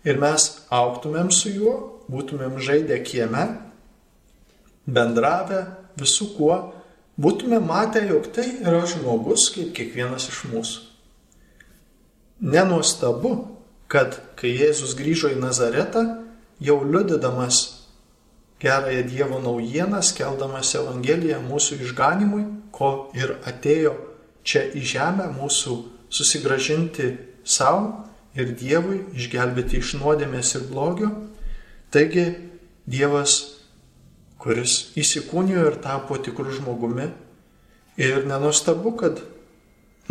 [0.08, 1.76] ir mes auktumėm su juo,
[2.10, 3.46] būtumėm žaidę kieme,
[4.88, 5.66] bendravę
[6.00, 6.58] visų kuo,
[7.20, 10.86] būtume matę, jog tai yra žmogus kaip kiekvienas iš mūsų.
[12.48, 13.34] Nenuostabu,
[13.90, 16.04] kad kai Jėzus grįžo į Nazaretą,
[16.62, 17.88] jau liudydamas
[18.62, 23.96] gerąją Dievo naujieną, skeldamas Evangeliją mūsų išganimui, ko ir atėjo
[24.48, 25.78] čia į žemę mūsų
[26.14, 27.12] susigražinti
[27.44, 28.06] savo
[28.38, 31.10] ir Dievui, išgelbėti iš nuodėmės ir blogio.
[31.92, 32.28] Taigi
[32.88, 33.40] Dievas,
[34.40, 37.10] kuris įsikūnijo ir tapo tikrų žmogumi.
[37.98, 39.24] Ir nenustabu, kad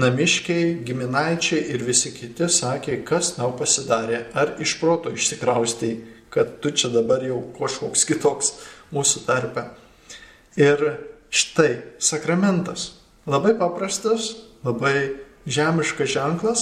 [0.02, 5.94] namiškiai, giminaičiai ir visi kiti sakė, kas tau pasidarė, ar iš proto išsikraustai,
[6.34, 8.52] kad tu čia dabar jau kažkoks kitoks
[8.92, 9.68] mūsų tarpe.
[10.58, 10.82] Ir
[11.30, 12.90] štai sakramentas.
[13.26, 15.16] Labai paprastas, labai
[15.50, 16.60] žemiškas ženklas,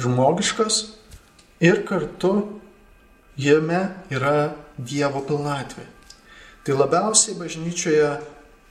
[0.00, 0.78] žmogiškas
[1.60, 2.60] ir kartu
[3.36, 5.84] jame yra Dievo pilnatvė.
[6.64, 8.12] Tai labiausiai bažnyčioje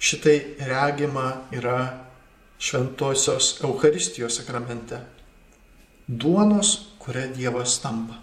[0.02, 2.08] šitai regima yra
[2.58, 5.02] šventosios Euharistijos sakramente.
[6.08, 8.18] Duonos, kuria Dievas tampa.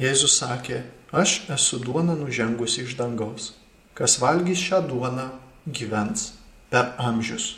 [0.00, 0.80] Jėzus sakė,
[1.14, 3.52] aš esu duona nužengusi iš dangaus.
[3.94, 5.28] Kas valgys šią duoną,
[5.68, 6.32] gyvens
[6.70, 7.56] per amžius.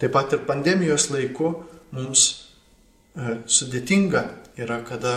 [0.00, 1.52] Taip pat ir pandemijos laiku
[1.92, 2.22] mums
[3.16, 4.22] e, sudėtinga
[4.60, 5.14] yra, kada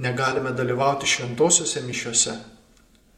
[0.00, 2.36] negalime dalyvauti šventosiuose mišiuose,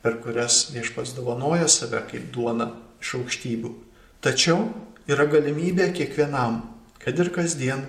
[0.03, 2.73] per kurias viešpas dovanoja save kaip duona
[3.03, 3.73] iš aukštybių.
[4.23, 4.67] Tačiau
[5.11, 6.63] yra galimybė kiekvienam,
[7.03, 7.87] kad ir kasdien,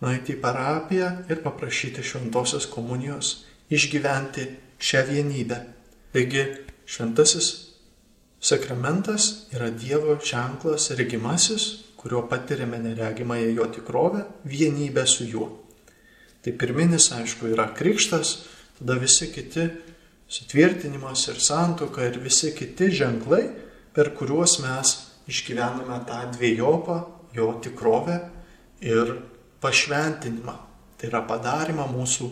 [0.00, 4.46] nueiti į parapiją ir paprašyti šventosios komunijos, išgyventi
[4.80, 5.60] šią vienybę.
[6.12, 6.46] Taigi
[6.88, 7.69] šventasis
[8.40, 15.48] sakramentas yra Dievo ženklas regimasis, kuriuo patiriame neregimąją jo tikrovę, vienybę su juo.
[16.42, 18.38] Tai pirminis, aišku, yra krikštas,
[18.78, 19.66] tada visi kiti
[20.30, 23.42] sutvirtinimas ir santoka ir visi kiti ženklai,
[23.92, 24.94] per kuriuos mes
[25.28, 26.96] išgyvename tą dviejopą
[27.36, 28.16] jo tikrovę
[28.80, 29.18] ir
[29.60, 30.56] pašventinimą.
[30.96, 32.30] Tai yra padarimą mūsų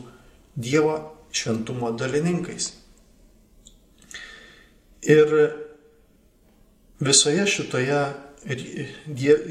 [0.58, 0.96] Dievo
[1.30, 2.72] šventumo dalininkais.
[5.06, 5.34] Ir
[7.00, 8.14] visoje šitoje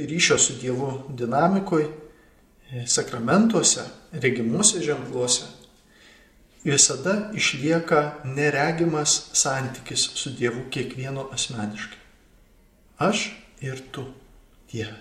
[0.08, 1.88] ryšio su Dievu dinamikoje
[2.88, 3.82] sakramentuose,
[4.12, 5.58] regimuose ženkluose
[6.68, 12.00] visada išlieka neregimas santykis su Dievu kiekvieno asmeniškai.
[12.98, 14.06] Aš ir tu,
[14.72, 14.98] Dieve.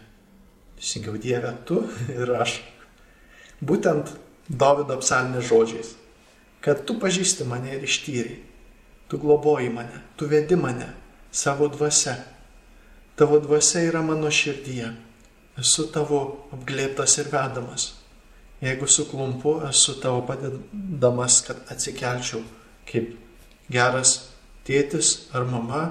[0.77, 1.83] Teisingiau, Dieve, tu
[2.21, 2.61] ir aš.
[3.61, 4.13] Būtent
[4.49, 5.97] Davido psalmės žodžiais,
[6.63, 8.37] kad tu pažįsti mane ir ištyriai,
[9.11, 10.93] tu globoji mane, tu vedi mane
[11.33, 12.15] savo dvasia.
[13.17, 14.93] Tavo dvasia yra mano širdyje
[15.61, 16.21] esu tavo
[16.53, 17.95] apglėptas ir vedamas.
[18.61, 22.43] Jeigu suklumpu, esu tavo padedamas, kad atsikelčiau
[22.89, 23.15] kaip
[23.73, 24.17] geras
[24.69, 25.83] tėtis ar mama,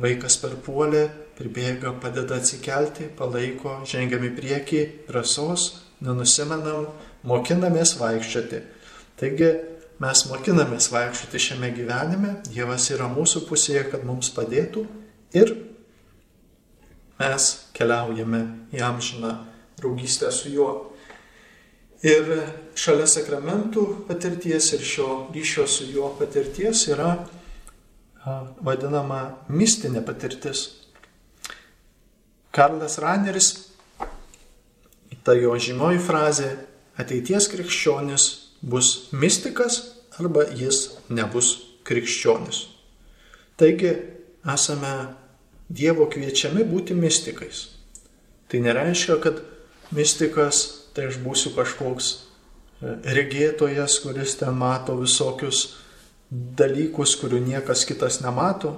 [0.00, 1.08] vaikas per puolę,
[1.38, 5.68] pribėga, padeda atsikelti, palaiko, žengiam į priekį, drąsos,
[6.04, 6.88] nenusimenam,
[7.26, 8.62] mokinamės vaikščioti.
[9.18, 9.50] Taigi
[10.02, 14.86] mes mokinamės vaikščioti šiame gyvenime, Dievas yra mūsų pusėje, kad mums padėtų
[15.34, 15.54] ir
[17.20, 18.42] mes keliaujame
[18.74, 19.32] į amžiną
[19.78, 20.72] draugystę su juo.
[22.04, 22.28] Ir
[22.76, 27.14] šalia sakramentų patirties ir šio ryšio su juo patirties yra
[28.64, 30.66] vadinama mistinė patirtis.
[32.54, 33.48] Karlas Raneris,
[35.24, 36.50] ta jo žymioji frazė,
[37.00, 38.28] ateities krikščionis
[38.62, 39.80] bus mystikas
[40.20, 41.56] arba jis nebus
[41.88, 42.66] krikščionis.
[43.58, 43.90] Taigi
[44.54, 44.92] esame
[45.68, 47.66] Dievo kviečiami būti mystikais.
[48.48, 49.40] Tai nereiškia, kad
[49.94, 55.64] mystikas tai aš būsiu kažkoks e, regėtojas, kuris ten mato visokius
[56.30, 58.76] dalykus, kurių niekas kitas nemato,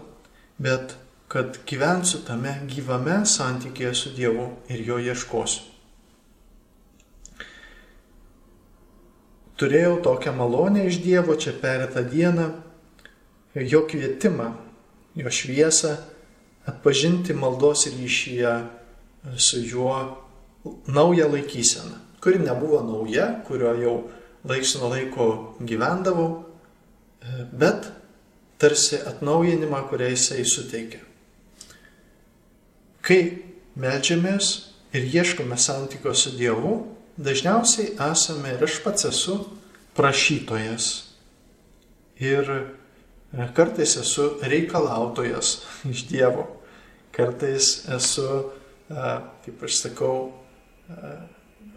[0.59, 0.97] bet
[1.29, 5.73] kad gyvensiu tame gyvame santykėje su Dievu ir jo ieškosiu.
[9.57, 12.51] Turėjau tokią malonę iš Dievo čia perėtą dieną,
[13.57, 14.51] jo kvietimą,
[15.17, 15.95] jo šviesą
[16.67, 18.53] atpažinti maldos ryšyje
[19.37, 20.27] su juo
[20.87, 23.97] naują laikyseną, kuri nebuvo nauja, kurio jau
[24.45, 26.45] laiks nuo laiko gyvendavau,
[27.23, 27.91] e, bet
[28.59, 31.01] tarsi atnaujinimą, kurią jisai suteikia.
[33.03, 33.21] Kai
[33.79, 34.53] melžiamės
[34.97, 36.73] ir ieškome santykio su Dievu,
[37.17, 39.39] dažniausiai esame ir aš pats esu
[39.97, 40.89] prašytojas.
[42.19, 45.59] Ir e, kartais esu reikalautojas
[45.91, 46.56] iš Dievo.
[47.17, 48.27] Kartais esu,
[48.89, 50.19] kaip aš sakau,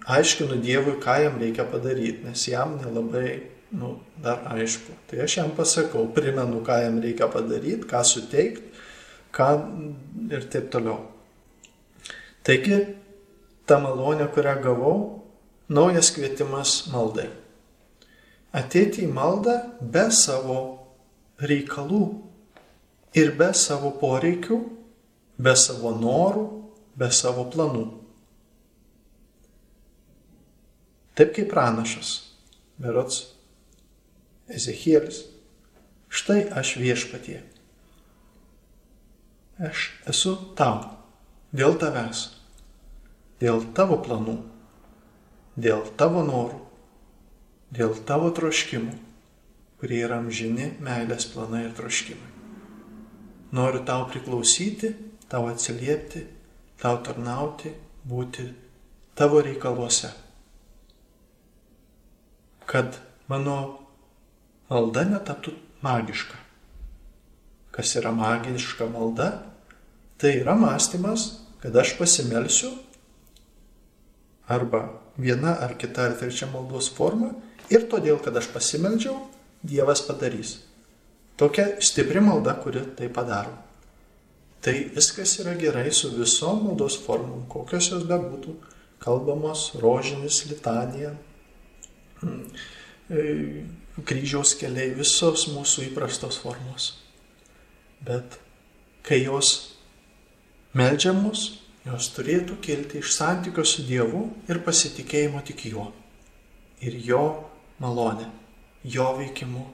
[0.10, 3.40] aiškinu Dievui, ką jam reikia padaryti, nes jam nelabai,
[3.72, 4.98] nu, dar aišku.
[5.08, 8.68] Tai aš jam pasakau, primenu, ką jam reikia padaryti, ką suteikti,
[9.32, 9.50] ką
[10.34, 11.06] ir taip toliau.
[12.44, 12.82] Taigi,
[13.70, 14.98] ta malonė, kurią gavau,
[15.70, 17.30] naujas kvietimas maldai.
[18.56, 20.60] Ateiti į maldą be savo
[21.46, 22.02] reikalų
[23.20, 24.58] ir be savo poreikių,
[25.40, 26.46] be savo norų,
[27.00, 27.86] be savo planų.
[31.20, 32.14] Taip kaip pranašas,
[32.80, 33.26] berots
[34.50, 35.26] Ezekielis.
[36.10, 37.42] Štai aš viešpatie.
[39.60, 40.80] Aš esu tau,
[41.52, 42.24] dėl tavęs,
[43.44, 44.38] dėl tavo planų,
[45.60, 46.62] dėl tavo norų,
[47.76, 48.96] dėl tavo troškimų,
[49.80, 52.32] kurie yra amžini meilės planai ir troškimai.
[53.54, 54.94] Noriu tau priklausyti,
[55.30, 56.26] tau atsiliepti,
[56.82, 57.74] tau tarnauti,
[58.10, 58.48] būti
[59.16, 60.12] tavo reikaluose
[62.70, 63.58] kad mano
[64.70, 66.38] malda netaptų magiška.
[67.74, 69.30] Kas yra magiška malda?
[70.20, 71.30] Tai yra mąstymas,
[71.64, 72.74] kad aš pasimelsiu
[74.50, 74.84] arba
[75.18, 77.32] viena ar kita ar trečia maldos forma
[77.72, 79.18] ir todėl, kad aš pasimeldžiau,
[79.60, 80.54] Dievas padarys.
[81.36, 83.52] Tokia stipri malda, kuri tai padaro.
[84.64, 88.58] Tai viskas yra gerai su visom maldos formom, kokios jos bebūtų,
[89.00, 91.14] kalbamos, rožinis, litanija,
[93.10, 93.22] E,
[94.06, 96.92] kryžiaus keliai, visos mūsų įprastos formos.
[98.06, 98.38] Bet
[99.08, 99.80] kai jos
[100.78, 101.46] melžiamos,
[101.88, 105.90] jos turėtų kilti iš santykio su Dievu ir pasitikėjimo tik Juo.
[106.86, 107.24] Ir Jo
[107.82, 108.30] malonė,
[108.84, 109.66] Jo veikimu,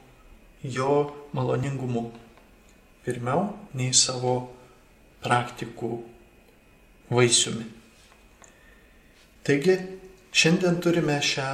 [0.64, 0.94] Jo
[1.36, 2.08] maloningumu.
[3.06, 4.55] Pirmiau nei savo
[5.26, 5.92] praktikų
[7.14, 7.66] vaisiumi.
[9.46, 9.76] Taigi,
[10.34, 11.50] šiandien turime šią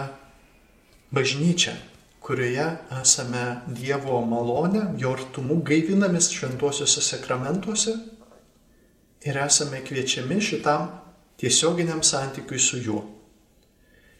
[1.11, 1.73] bažnyčia,
[2.21, 2.67] kurioje
[3.01, 7.95] esame Dievo malonę, jo artumu gaivinamis šventuosiuose sakramentuose
[9.27, 10.87] ir esame kviečiami šitam
[11.41, 13.01] tiesioginiam santykiui su juo.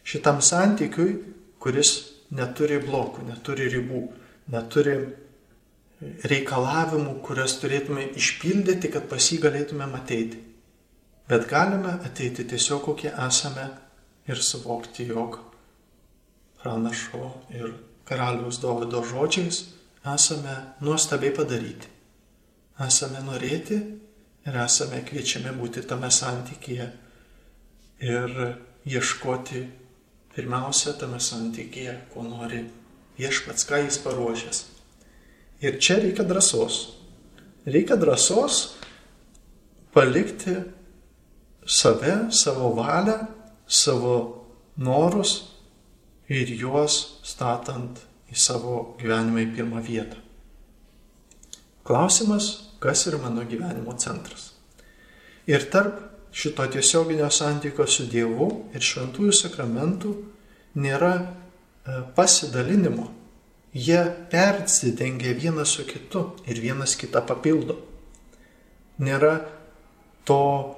[0.04, 1.14] Šitam santykiui,
[1.62, 1.92] kuris
[2.34, 4.02] neturi blokų, neturi ribų,
[4.50, 4.96] neturi
[6.26, 10.40] reikalavimų, kurias turėtume išpildyti, kad pas jį galėtume ateiti.
[11.30, 13.68] Bet galime ateiti tiesiog kokie esame
[14.28, 15.38] ir suvokti, jog
[16.62, 17.74] pranašo ir
[18.08, 19.62] karaliaus Dovido žodžiais
[20.14, 21.90] esame nuostabiai padaryti.
[22.82, 23.78] Esame norėti
[24.46, 26.90] ir esame kviečiami būti tame santykyje
[28.02, 28.36] ir
[28.84, 29.62] ieškoti
[30.34, 32.64] pirmiausia tame santykyje, ko nori
[33.18, 34.71] viešpats, ką jis paruošęs.
[35.62, 36.78] Ir čia reikia drąsos.
[37.66, 38.74] Reikia drąsos
[39.94, 40.56] palikti
[41.66, 43.18] save, savo valią,
[43.66, 44.16] savo
[44.76, 45.36] norus
[46.32, 48.00] ir juos statant
[48.32, 50.18] į savo gyvenimą į pirmą vietą.
[51.86, 54.52] Klausimas, kas yra mano gyvenimo centras.
[55.46, 55.98] Ir tarp
[56.32, 60.12] šito tiesioginio santykio su Dievu ir šventųjų sakramentų
[60.80, 61.24] nėra e,
[62.16, 63.08] pasidalinimo.
[63.72, 67.78] Jie persidengia vienas su kitu ir vienas kitą papildo.
[69.00, 69.38] Nėra
[70.28, 70.76] to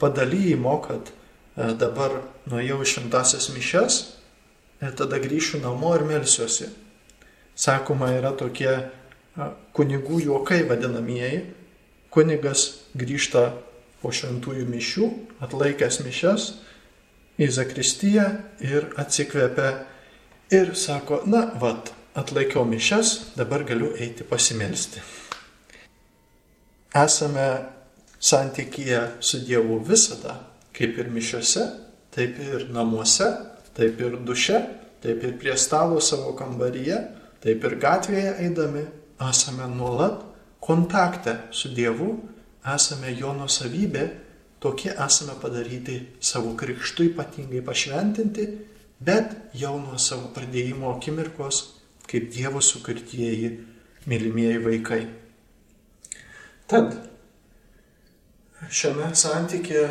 [0.00, 1.12] padalymo, kad
[1.56, 3.98] dabar nuėjau šimtasias mišes
[4.80, 6.70] ir tada grįšiu namo ir melsiuosi.
[7.56, 8.72] Sakoma, yra tokie
[9.76, 11.42] kunigų juokai vadinamieji.
[12.12, 12.64] Kunigas
[12.96, 13.50] grįžta
[14.00, 15.10] po šventųjų mišių,
[15.44, 16.48] atlaikęs mišes
[17.36, 18.24] į Zakristiją
[18.64, 19.68] ir atsikvėpia
[20.56, 25.02] ir sako, na, vad, atlaikiau mišes, dabar galiu eiti pasimelsti.
[26.96, 27.48] Esame
[28.20, 30.38] santykyje su Dievu visada,
[30.72, 31.66] kaip ir mišiuose,
[32.14, 33.28] taip ir namuose,
[33.76, 34.62] taip ir duše,
[35.04, 37.02] taip ir prie stalo savo kambaryje,
[37.44, 38.86] taip ir gatvėje eidami,
[39.20, 40.24] esame nuolat
[40.60, 42.14] kontakte su Dievu,
[42.64, 44.08] esame jo nusavybė,
[44.60, 48.48] tokie esame padaryti savo krikštų ypatingai pašventinti,
[49.04, 51.75] bet jau nuo savo pradėjimo akimirkos
[52.10, 53.50] kaip Dievo sukurtieji
[54.06, 55.00] mylimieji vaikai.
[56.70, 56.94] Tad
[58.70, 59.88] šiame santykėje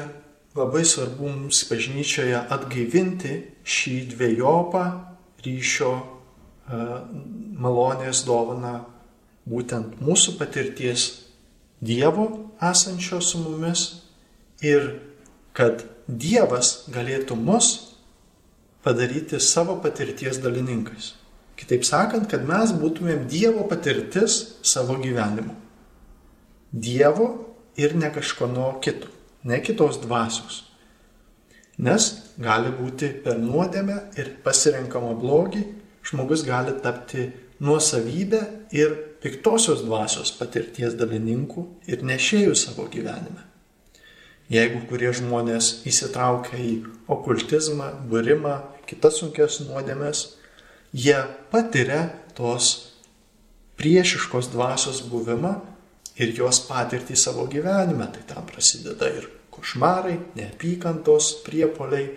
[0.55, 3.35] labai svarbu mums bažnyčioje atgaivinti
[3.67, 4.83] šį dviejopą
[5.45, 5.91] ryšio
[7.61, 8.79] malonės dovana
[9.45, 11.09] būtent mūsų patirties
[11.85, 12.29] Dievo
[12.63, 13.81] esančio su mumis
[14.63, 14.95] ir
[15.53, 17.97] kad Dievas galėtų mus
[18.85, 21.13] padaryti savo patirties dalininkais.
[21.55, 25.55] Kitaip sakant, kad mes būtumėm Dievo patirtis savo gyvenimu.
[26.71, 27.29] Dievo
[27.79, 29.07] ir ne kažkono kito,
[29.47, 30.63] ne kitos dvasios.
[31.77, 35.63] Nes gali būti per nuodėmę ir pasirenkamą blogį
[36.05, 38.41] žmogus gali tapti nuosavybę
[38.71, 43.43] ir piktosios dvasios patirties dalininkų ir nešėjų savo gyvenime.
[44.51, 46.73] Jeigu kurie žmonės įsitraukia į
[47.09, 50.34] okultizmą, būrimą, kitas sunkias nuodėmės,
[50.95, 51.17] jie
[51.51, 52.93] patiria tos
[53.75, 55.57] priešiškos dvasios buvimą
[56.15, 58.07] ir jos patirtį savo gyvenime.
[58.13, 62.07] Tai tam prasideda ir košmarai, neapykantos priepoliai,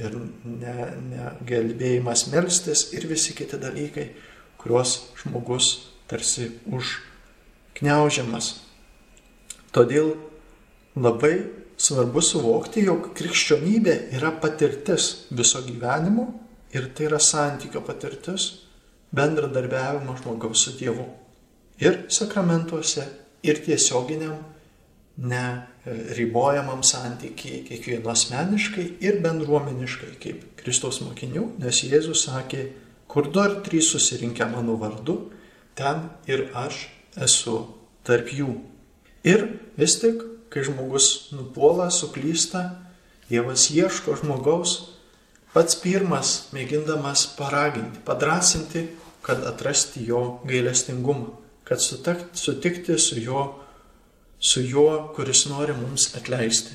[0.00, 0.14] ir
[0.44, 4.08] negalbėjimas ne melstis ir visi kiti dalykai,
[4.60, 5.72] kuriuos žmogus
[6.08, 8.54] tarsi užkneužiamas.
[9.72, 10.14] Todėl
[10.96, 11.34] labai
[11.80, 16.28] svarbu suvokti, jog krikščionybė yra patirtis viso gyvenimo
[16.72, 18.48] ir tai yra santykio patirtis,
[19.12, 21.04] bendradarbiavimo žmogaus su Dievu.
[21.82, 23.04] Ir sakramentuose,
[23.42, 24.38] ir tiesioginiam
[25.16, 32.68] neribojamam santykiai kiekvieno asmeniškai ir bendruomeniškai kaip Kristaus mokinių, nes Jėzus sakė,
[33.10, 35.18] kur du ar trys susirinkę mano vardu,
[35.76, 36.86] ten ir aš
[37.20, 37.58] esu
[38.06, 38.54] tarp jų.
[39.28, 39.44] Ir
[39.76, 42.78] vis tik, kai žmogus nupuola, suklysta,
[43.32, 44.91] Dievas ieško žmogaus,
[45.52, 48.86] pats pirmas mėgindamas paraginti, padrasinti,
[49.22, 51.36] kad atrasti jo gailestingumą,
[51.68, 53.42] kad sutikti su jo
[54.42, 56.74] su juo, kuris nori mums atleisti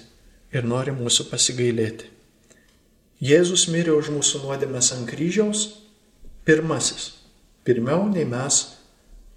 [0.55, 2.07] ir nori mūsų pasigailėti.
[3.19, 5.65] Jėzus mirė už mūsų nuodėmės ant kryžiaus
[6.47, 7.09] pirmasis.
[7.67, 8.61] Pirmiau nei mes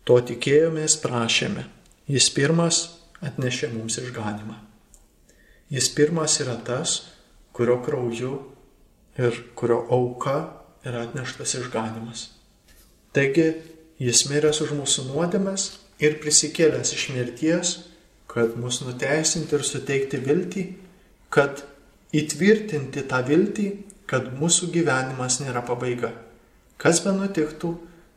[0.06, 1.64] to tikėjomės, prašėme.
[2.06, 2.78] Jis pirmas
[3.24, 4.60] atnešė mums išganimą.
[5.74, 7.00] Jis pirmas yra tas,
[7.56, 8.36] kurio krauju
[9.20, 10.38] ir kurio auka
[10.86, 12.30] yra atneštas išganimas.
[13.12, 13.52] Taigi,
[14.00, 17.76] jis miręs už mūsų nuodėmės ir prisikėlęs iš mirties
[18.32, 20.62] kad mus nuteisinti ir suteikti viltį,
[21.34, 21.64] kad
[22.14, 23.66] įtvirtinti tą viltį,
[24.10, 26.12] kad mūsų gyvenimas nėra pabaiga.
[26.80, 27.72] Kas be nutiktų,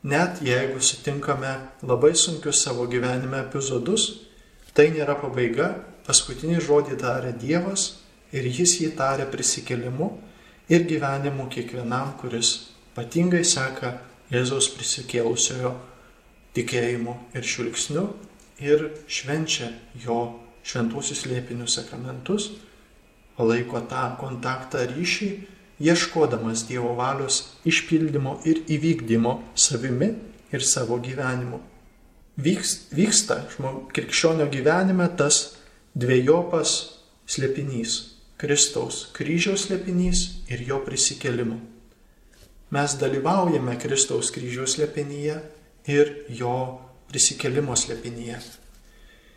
[0.06, 1.50] net jeigu sutinkame
[1.82, 4.06] labai sunkius savo gyvenime epizodus,
[4.74, 5.72] tai nėra pabaiga,
[6.06, 7.88] paskutinį žodį tarė Dievas
[8.34, 10.12] ir jis jį tarė prisikelimu
[10.68, 13.98] ir gyvenimu kiekvienam, kuris ypatingai seka
[14.32, 15.74] Jėzaus prisikėlusiojo
[16.56, 18.04] tikėjimu ir švilgsniu
[18.62, 19.68] ir švenčia
[20.04, 20.18] jo
[20.64, 22.52] šventuosius liepinius sakramentus,
[23.36, 25.28] palaiko tą kontaktą ryšį,
[25.84, 30.12] ieškodamas Dievo valios išpildymo ir įvykdymo savimi
[30.54, 31.60] ir savo gyvenimu.
[32.38, 35.58] Vyks, vyksta žmog, krikščionio gyvenime tas
[35.94, 36.72] dviejopas
[37.30, 37.98] slėpinys-
[38.40, 41.60] Kristaus kryžiaus slėpinys ir jo prisikelimo.
[42.74, 45.36] Mes dalyvaujame Kristaus kryžiaus slėpinyje
[45.94, 46.54] ir jo
[47.10, 48.40] prisikelimo slėpinyje.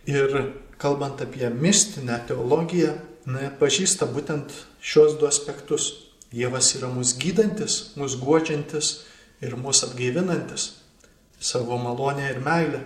[0.09, 0.33] Ir
[0.81, 2.95] kalbant apie mistinę teologiją,
[3.27, 5.91] na, pažįsta būtent šios du aspektus.
[6.27, 8.89] Dievas yra mūsų gydantis, mūsų guodžiantis
[9.45, 10.65] ir mūsų atgaivinantis
[11.39, 12.81] savo malonę ir meilę.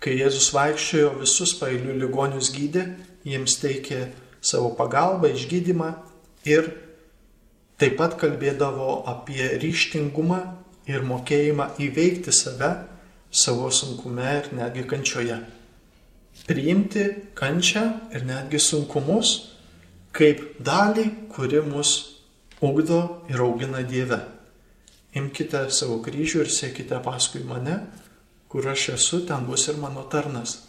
[0.00, 2.86] Kai Jėzus vaikščiojo visus pailių ligonius gydė,
[3.26, 4.06] jiems teikė
[4.46, 5.90] savo pagalbą, išgydymą
[6.46, 6.70] ir
[7.80, 10.40] taip pat kalbėdavo apie ryštingumą
[10.88, 12.70] ir mokėjimą įveikti save
[13.30, 15.40] savo sunkume ir netgi kančioje.
[16.46, 17.84] Priimti kančią
[18.14, 19.32] ir netgi sunkumus
[20.16, 21.92] kaip dalį, kuri mus
[22.64, 24.20] ugdo ir augina Dieve.
[25.16, 27.80] Imkite savo kryžių ir sėkite paskui mane,
[28.48, 30.65] kur aš esu, ten bus ir mano tarnas.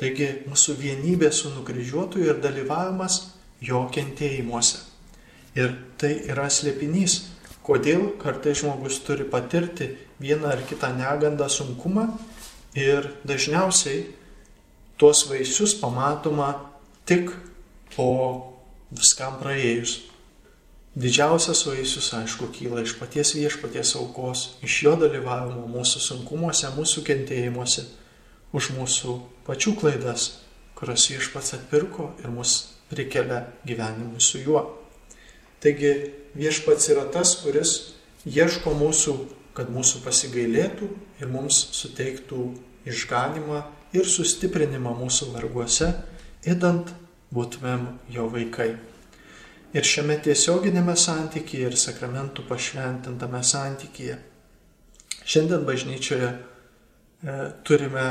[0.00, 3.18] Taigi mūsų vienybė su nukryžiuotoju ir dalyvavimas
[3.60, 4.78] jo kentėjimuose.
[5.58, 7.18] Ir tai yra slėpinys,
[7.66, 9.90] kodėl kartai žmogus turi patirti
[10.22, 12.06] vieną ar kitą negandą, sunkumą
[12.78, 14.06] ir dažniausiai
[14.96, 16.54] tuos vaisius pamatoma
[17.04, 17.34] tik
[17.96, 18.08] po
[18.94, 19.98] viskam praėjus.
[21.00, 27.84] Didžiausias vaisius, aišku, kyla iš paties viešpaties aukos, iš jo dalyvavimo mūsų sunkumuose, mūsų kentėjimuose,
[28.56, 30.30] už mūsų pačių klaidas,
[30.78, 34.64] kurias viešpats atpirko ir mus prikelia gyvenimui su juo.
[35.60, 35.92] Taigi
[36.34, 37.76] viešpats yra tas, kuris
[38.26, 39.14] ieško mūsų
[39.56, 40.88] kad mūsų pasigailėtų
[41.20, 42.44] ir mums suteiktų
[42.88, 43.64] išganimą
[43.96, 45.90] ir sustiprinimą mūsų varguose,
[46.46, 46.94] įdant
[47.34, 48.76] būtumėm jo vaikai.
[49.70, 54.16] ir šiame tiesioginėme santykyje, ir sakramentų pašventintame santykyje.
[55.22, 58.06] Šiandien bažnyčioje e, turime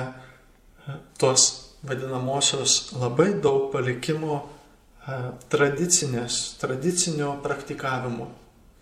[1.19, 1.45] tos
[1.83, 5.19] vadinamosios labai daug palikimo e,
[5.51, 8.29] tradicinės, tradicinio praktikavimo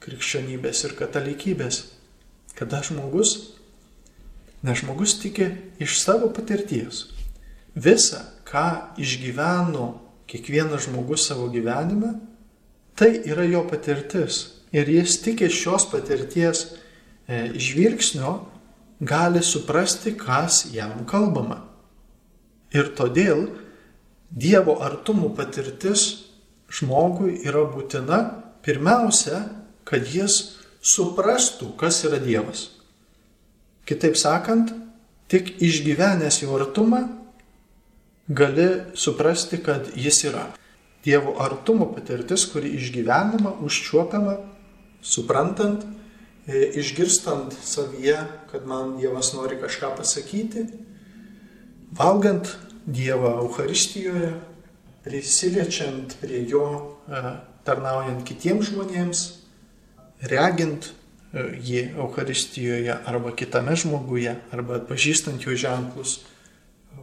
[0.04, 1.84] krikščionybės ir katalikybės,
[2.58, 3.36] kada žmogus,
[4.64, 5.52] ne žmogus tiki
[5.84, 7.06] iš savo patirties.
[7.78, 9.92] Visa, ką išgyveno
[10.30, 12.16] kiekvienas žmogus savo gyvenime,
[12.98, 14.40] Tai yra jo patirtis.
[14.74, 16.64] Ir jis tik iš šios patirties
[17.30, 18.32] e, žvilgsnio
[19.00, 21.60] gali suprasti, kas jam kalbama.
[22.76, 23.48] Ir todėl
[24.28, 26.28] Dievo artumų patirtis
[26.68, 28.18] žmogui yra būtina
[28.66, 29.46] pirmiausia,
[29.88, 32.68] kad jis suprastų, kas yra Dievas.
[33.88, 34.74] Kitaip sakant,
[35.32, 37.06] tik išgyvenęs jo artumą
[38.28, 38.68] gali
[39.00, 40.50] suprasti, kad jis yra.
[41.08, 44.36] Dievo artumo patirtis, kuri išgyvenama, užčiuopiama,
[45.00, 45.86] suprantant,
[46.48, 48.18] e, išgirstant savyje,
[48.52, 50.66] kad man Dievas nori kažką pasakyti,
[51.92, 52.58] valgant
[52.88, 54.32] Dievą Euharistijoje,
[55.04, 57.22] prisiliečiant prie Jo, e,
[57.68, 59.24] tarnaujant kitiems žmonėms,
[60.32, 66.22] regint e, jį Euharistijoje arba kitame žmoguje, arba atpažįstant jo ženklus,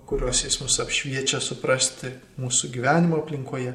[0.09, 3.73] kuriuos jis mus apšviečia suprasti mūsų gyvenimo aplinkoje.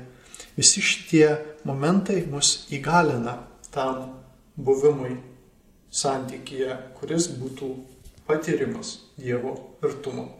[0.57, 1.29] Visi šitie
[1.65, 3.37] momentai mus įgalina
[3.73, 4.19] tam
[4.57, 5.15] buvimui
[5.89, 7.71] santykyje, kuris būtų
[8.27, 9.55] patirimas Dievo
[9.85, 10.38] artumo.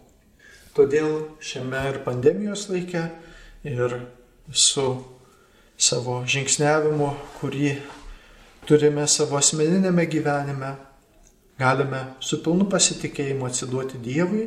[0.78, 3.08] Todėl šiame ir pandemijos laike,
[3.68, 3.96] ir
[4.52, 4.86] su
[5.80, 7.10] savo žingsniavimu,
[7.40, 7.74] kurį
[8.68, 10.76] turime savo asmeninėme gyvenime,
[11.60, 14.46] galime su pilnu pasitikėjimu atsiduoti Dievui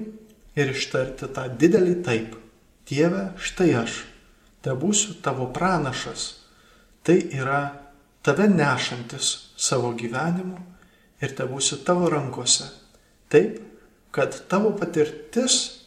[0.56, 2.38] ir ištarti tą didelį taip.
[2.88, 4.02] Dieve, štai aš
[4.62, 6.28] te būsiu tavo pranašas.
[7.02, 7.62] Tai yra
[8.22, 10.58] tave nešantis savo gyvenimu
[11.22, 12.68] ir te būsiu tavo rankose.
[13.32, 13.58] Taip,
[14.14, 15.81] kad tavo patirtis,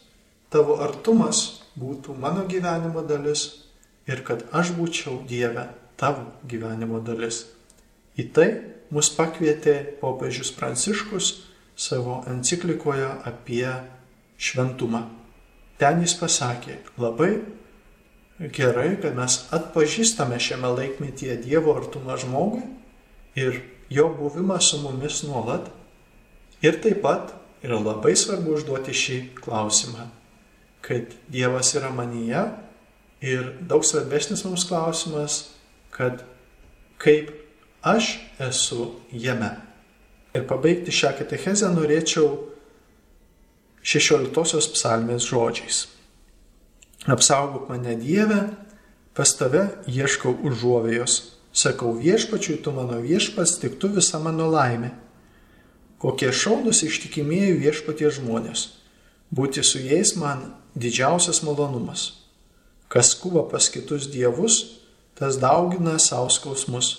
[0.52, 3.48] tavo artumas būtų mano gyvenimo dalis
[4.06, 5.68] ir kad aš būčiau Dieve
[6.00, 7.44] tavo gyvenimo dalis.
[8.16, 8.48] Į tai
[8.94, 11.32] mus pakvietė popiežius Pranciškus
[11.76, 13.68] savo enciklikoje apie
[14.40, 15.04] šventumą.
[15.76, 17.34] Ten jis pasakė, labai
[18.40, 22.62] gerai, kad mes atpažįstame šiame laikmetyje Dievo artumą žmogui
[23.36, 23.60] ir
[23.92, 25.68] jo buvimą su mumis nuolat.
[26.64, 27.34] Ir taip pat
[27.64, 30.08] yra labai svarbu užduoti šį klausimą,
[30.86, 32.44] kad Dievas yra manyje
[33.20, 35.48] ir daug svarbesnis mums klausimas,
[35.90, 36.22] kad
[37.02, 37.32] kaip
[37.82, 39.50] aš esu jame.
[40.36, 42.28] Ir pabaigti šią katechezę norėčiau
[43.82, 45.86] 16 psalmės žodžiais.
[47.06, 48.40] Apsaugok mane Dieve,
[49.14, 51.16] pas tave ieškau užuovėjos.
[51.56, 54.90] Sakau viešpačiui, tu mano viešpas, tik tu visa mano laimė.
[56.02, 58.66] Kokie šaunus ištikimieji viešpatie žmonės.
[59.32, 62.12] Būti su jais man didžiausias malonumas.
[62.92, 64.80] Kas kuva pas kitus dievus,
[65.18, 66.92] tas daugina savo skausmus.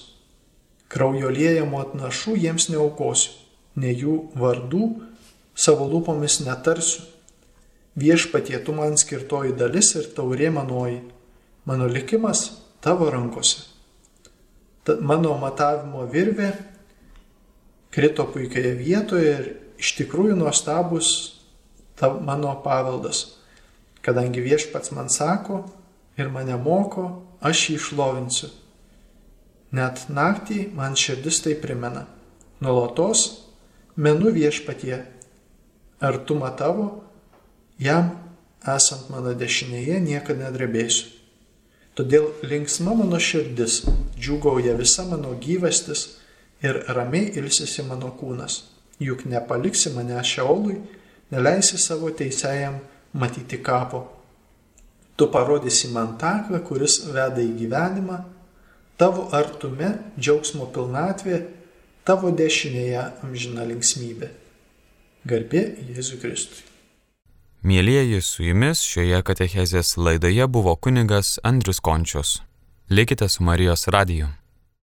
[0.92, 3.36] Kraujo liejamo atnašų jiems neaukosiu,
[3.80, 4.88] ne jų vardų
[5.56, 7.06] savo lūpomis netarsiu
[7.98, 11.00] Viešpatie tu man skirtoji dalis ir taurė manoji,
[11.66, 12.44] mano likimas
[12.78, 13.64] tavo rankose.
[14.86, 16.52] Tad mano matavimo virvė
[17.90, 19.48] krito puikioje vietoje ir
[19.82, 21.10] iš tikrųjų nuostabus
[22.22, 23.37] mano paveldas,
[24.08, 25.66] kadangi viešpats man sako
[26.18, 27.10] ir mane moko,
[27.44, 28.48] aš jį išlovinsiu.
[29.76, 32.06] Net naktį man širdis tai primena.
[32.64, 33.28] Nuolatos
[34.00, 35.02] menu viešpatie,
[36.00, 36.88] ar tu matavo,
[37.78, 38.10] Jam
[38.66, 41.12] esant mano dešinėje niekada nedrebėsiu.
[41.98, 43.84] Todėl linksma mano širdis,
[44.18, 46.08] džiugauja visa mano gyvastis
[46.66, 48.64] ir ramiai ilsisi mano kūnas.
[48.98, 50.80] Juk nepaliksi mane šiaului,
[51.30, 52.80] neleisi savo teisėjam
[53.18, 54.06] matyti kapo.
[55.18, 58.22] Tu parodysi man taką, kuris veda į gyvenimą,
[59.02, 61.42] tavo artume džiaugsmo pilnatvė,
[62.06, 64.30] tavo dešinėje amžina linksmybė.
[65.28, 66.64] Garbė Jėzui Kristui.
[67.68, 72.38] Mėlyjeji, su jumis šioje katechezės laidoje buvo kunigas Andrius Končius.
[72.90, 74.30] Likite su Marijos radiju.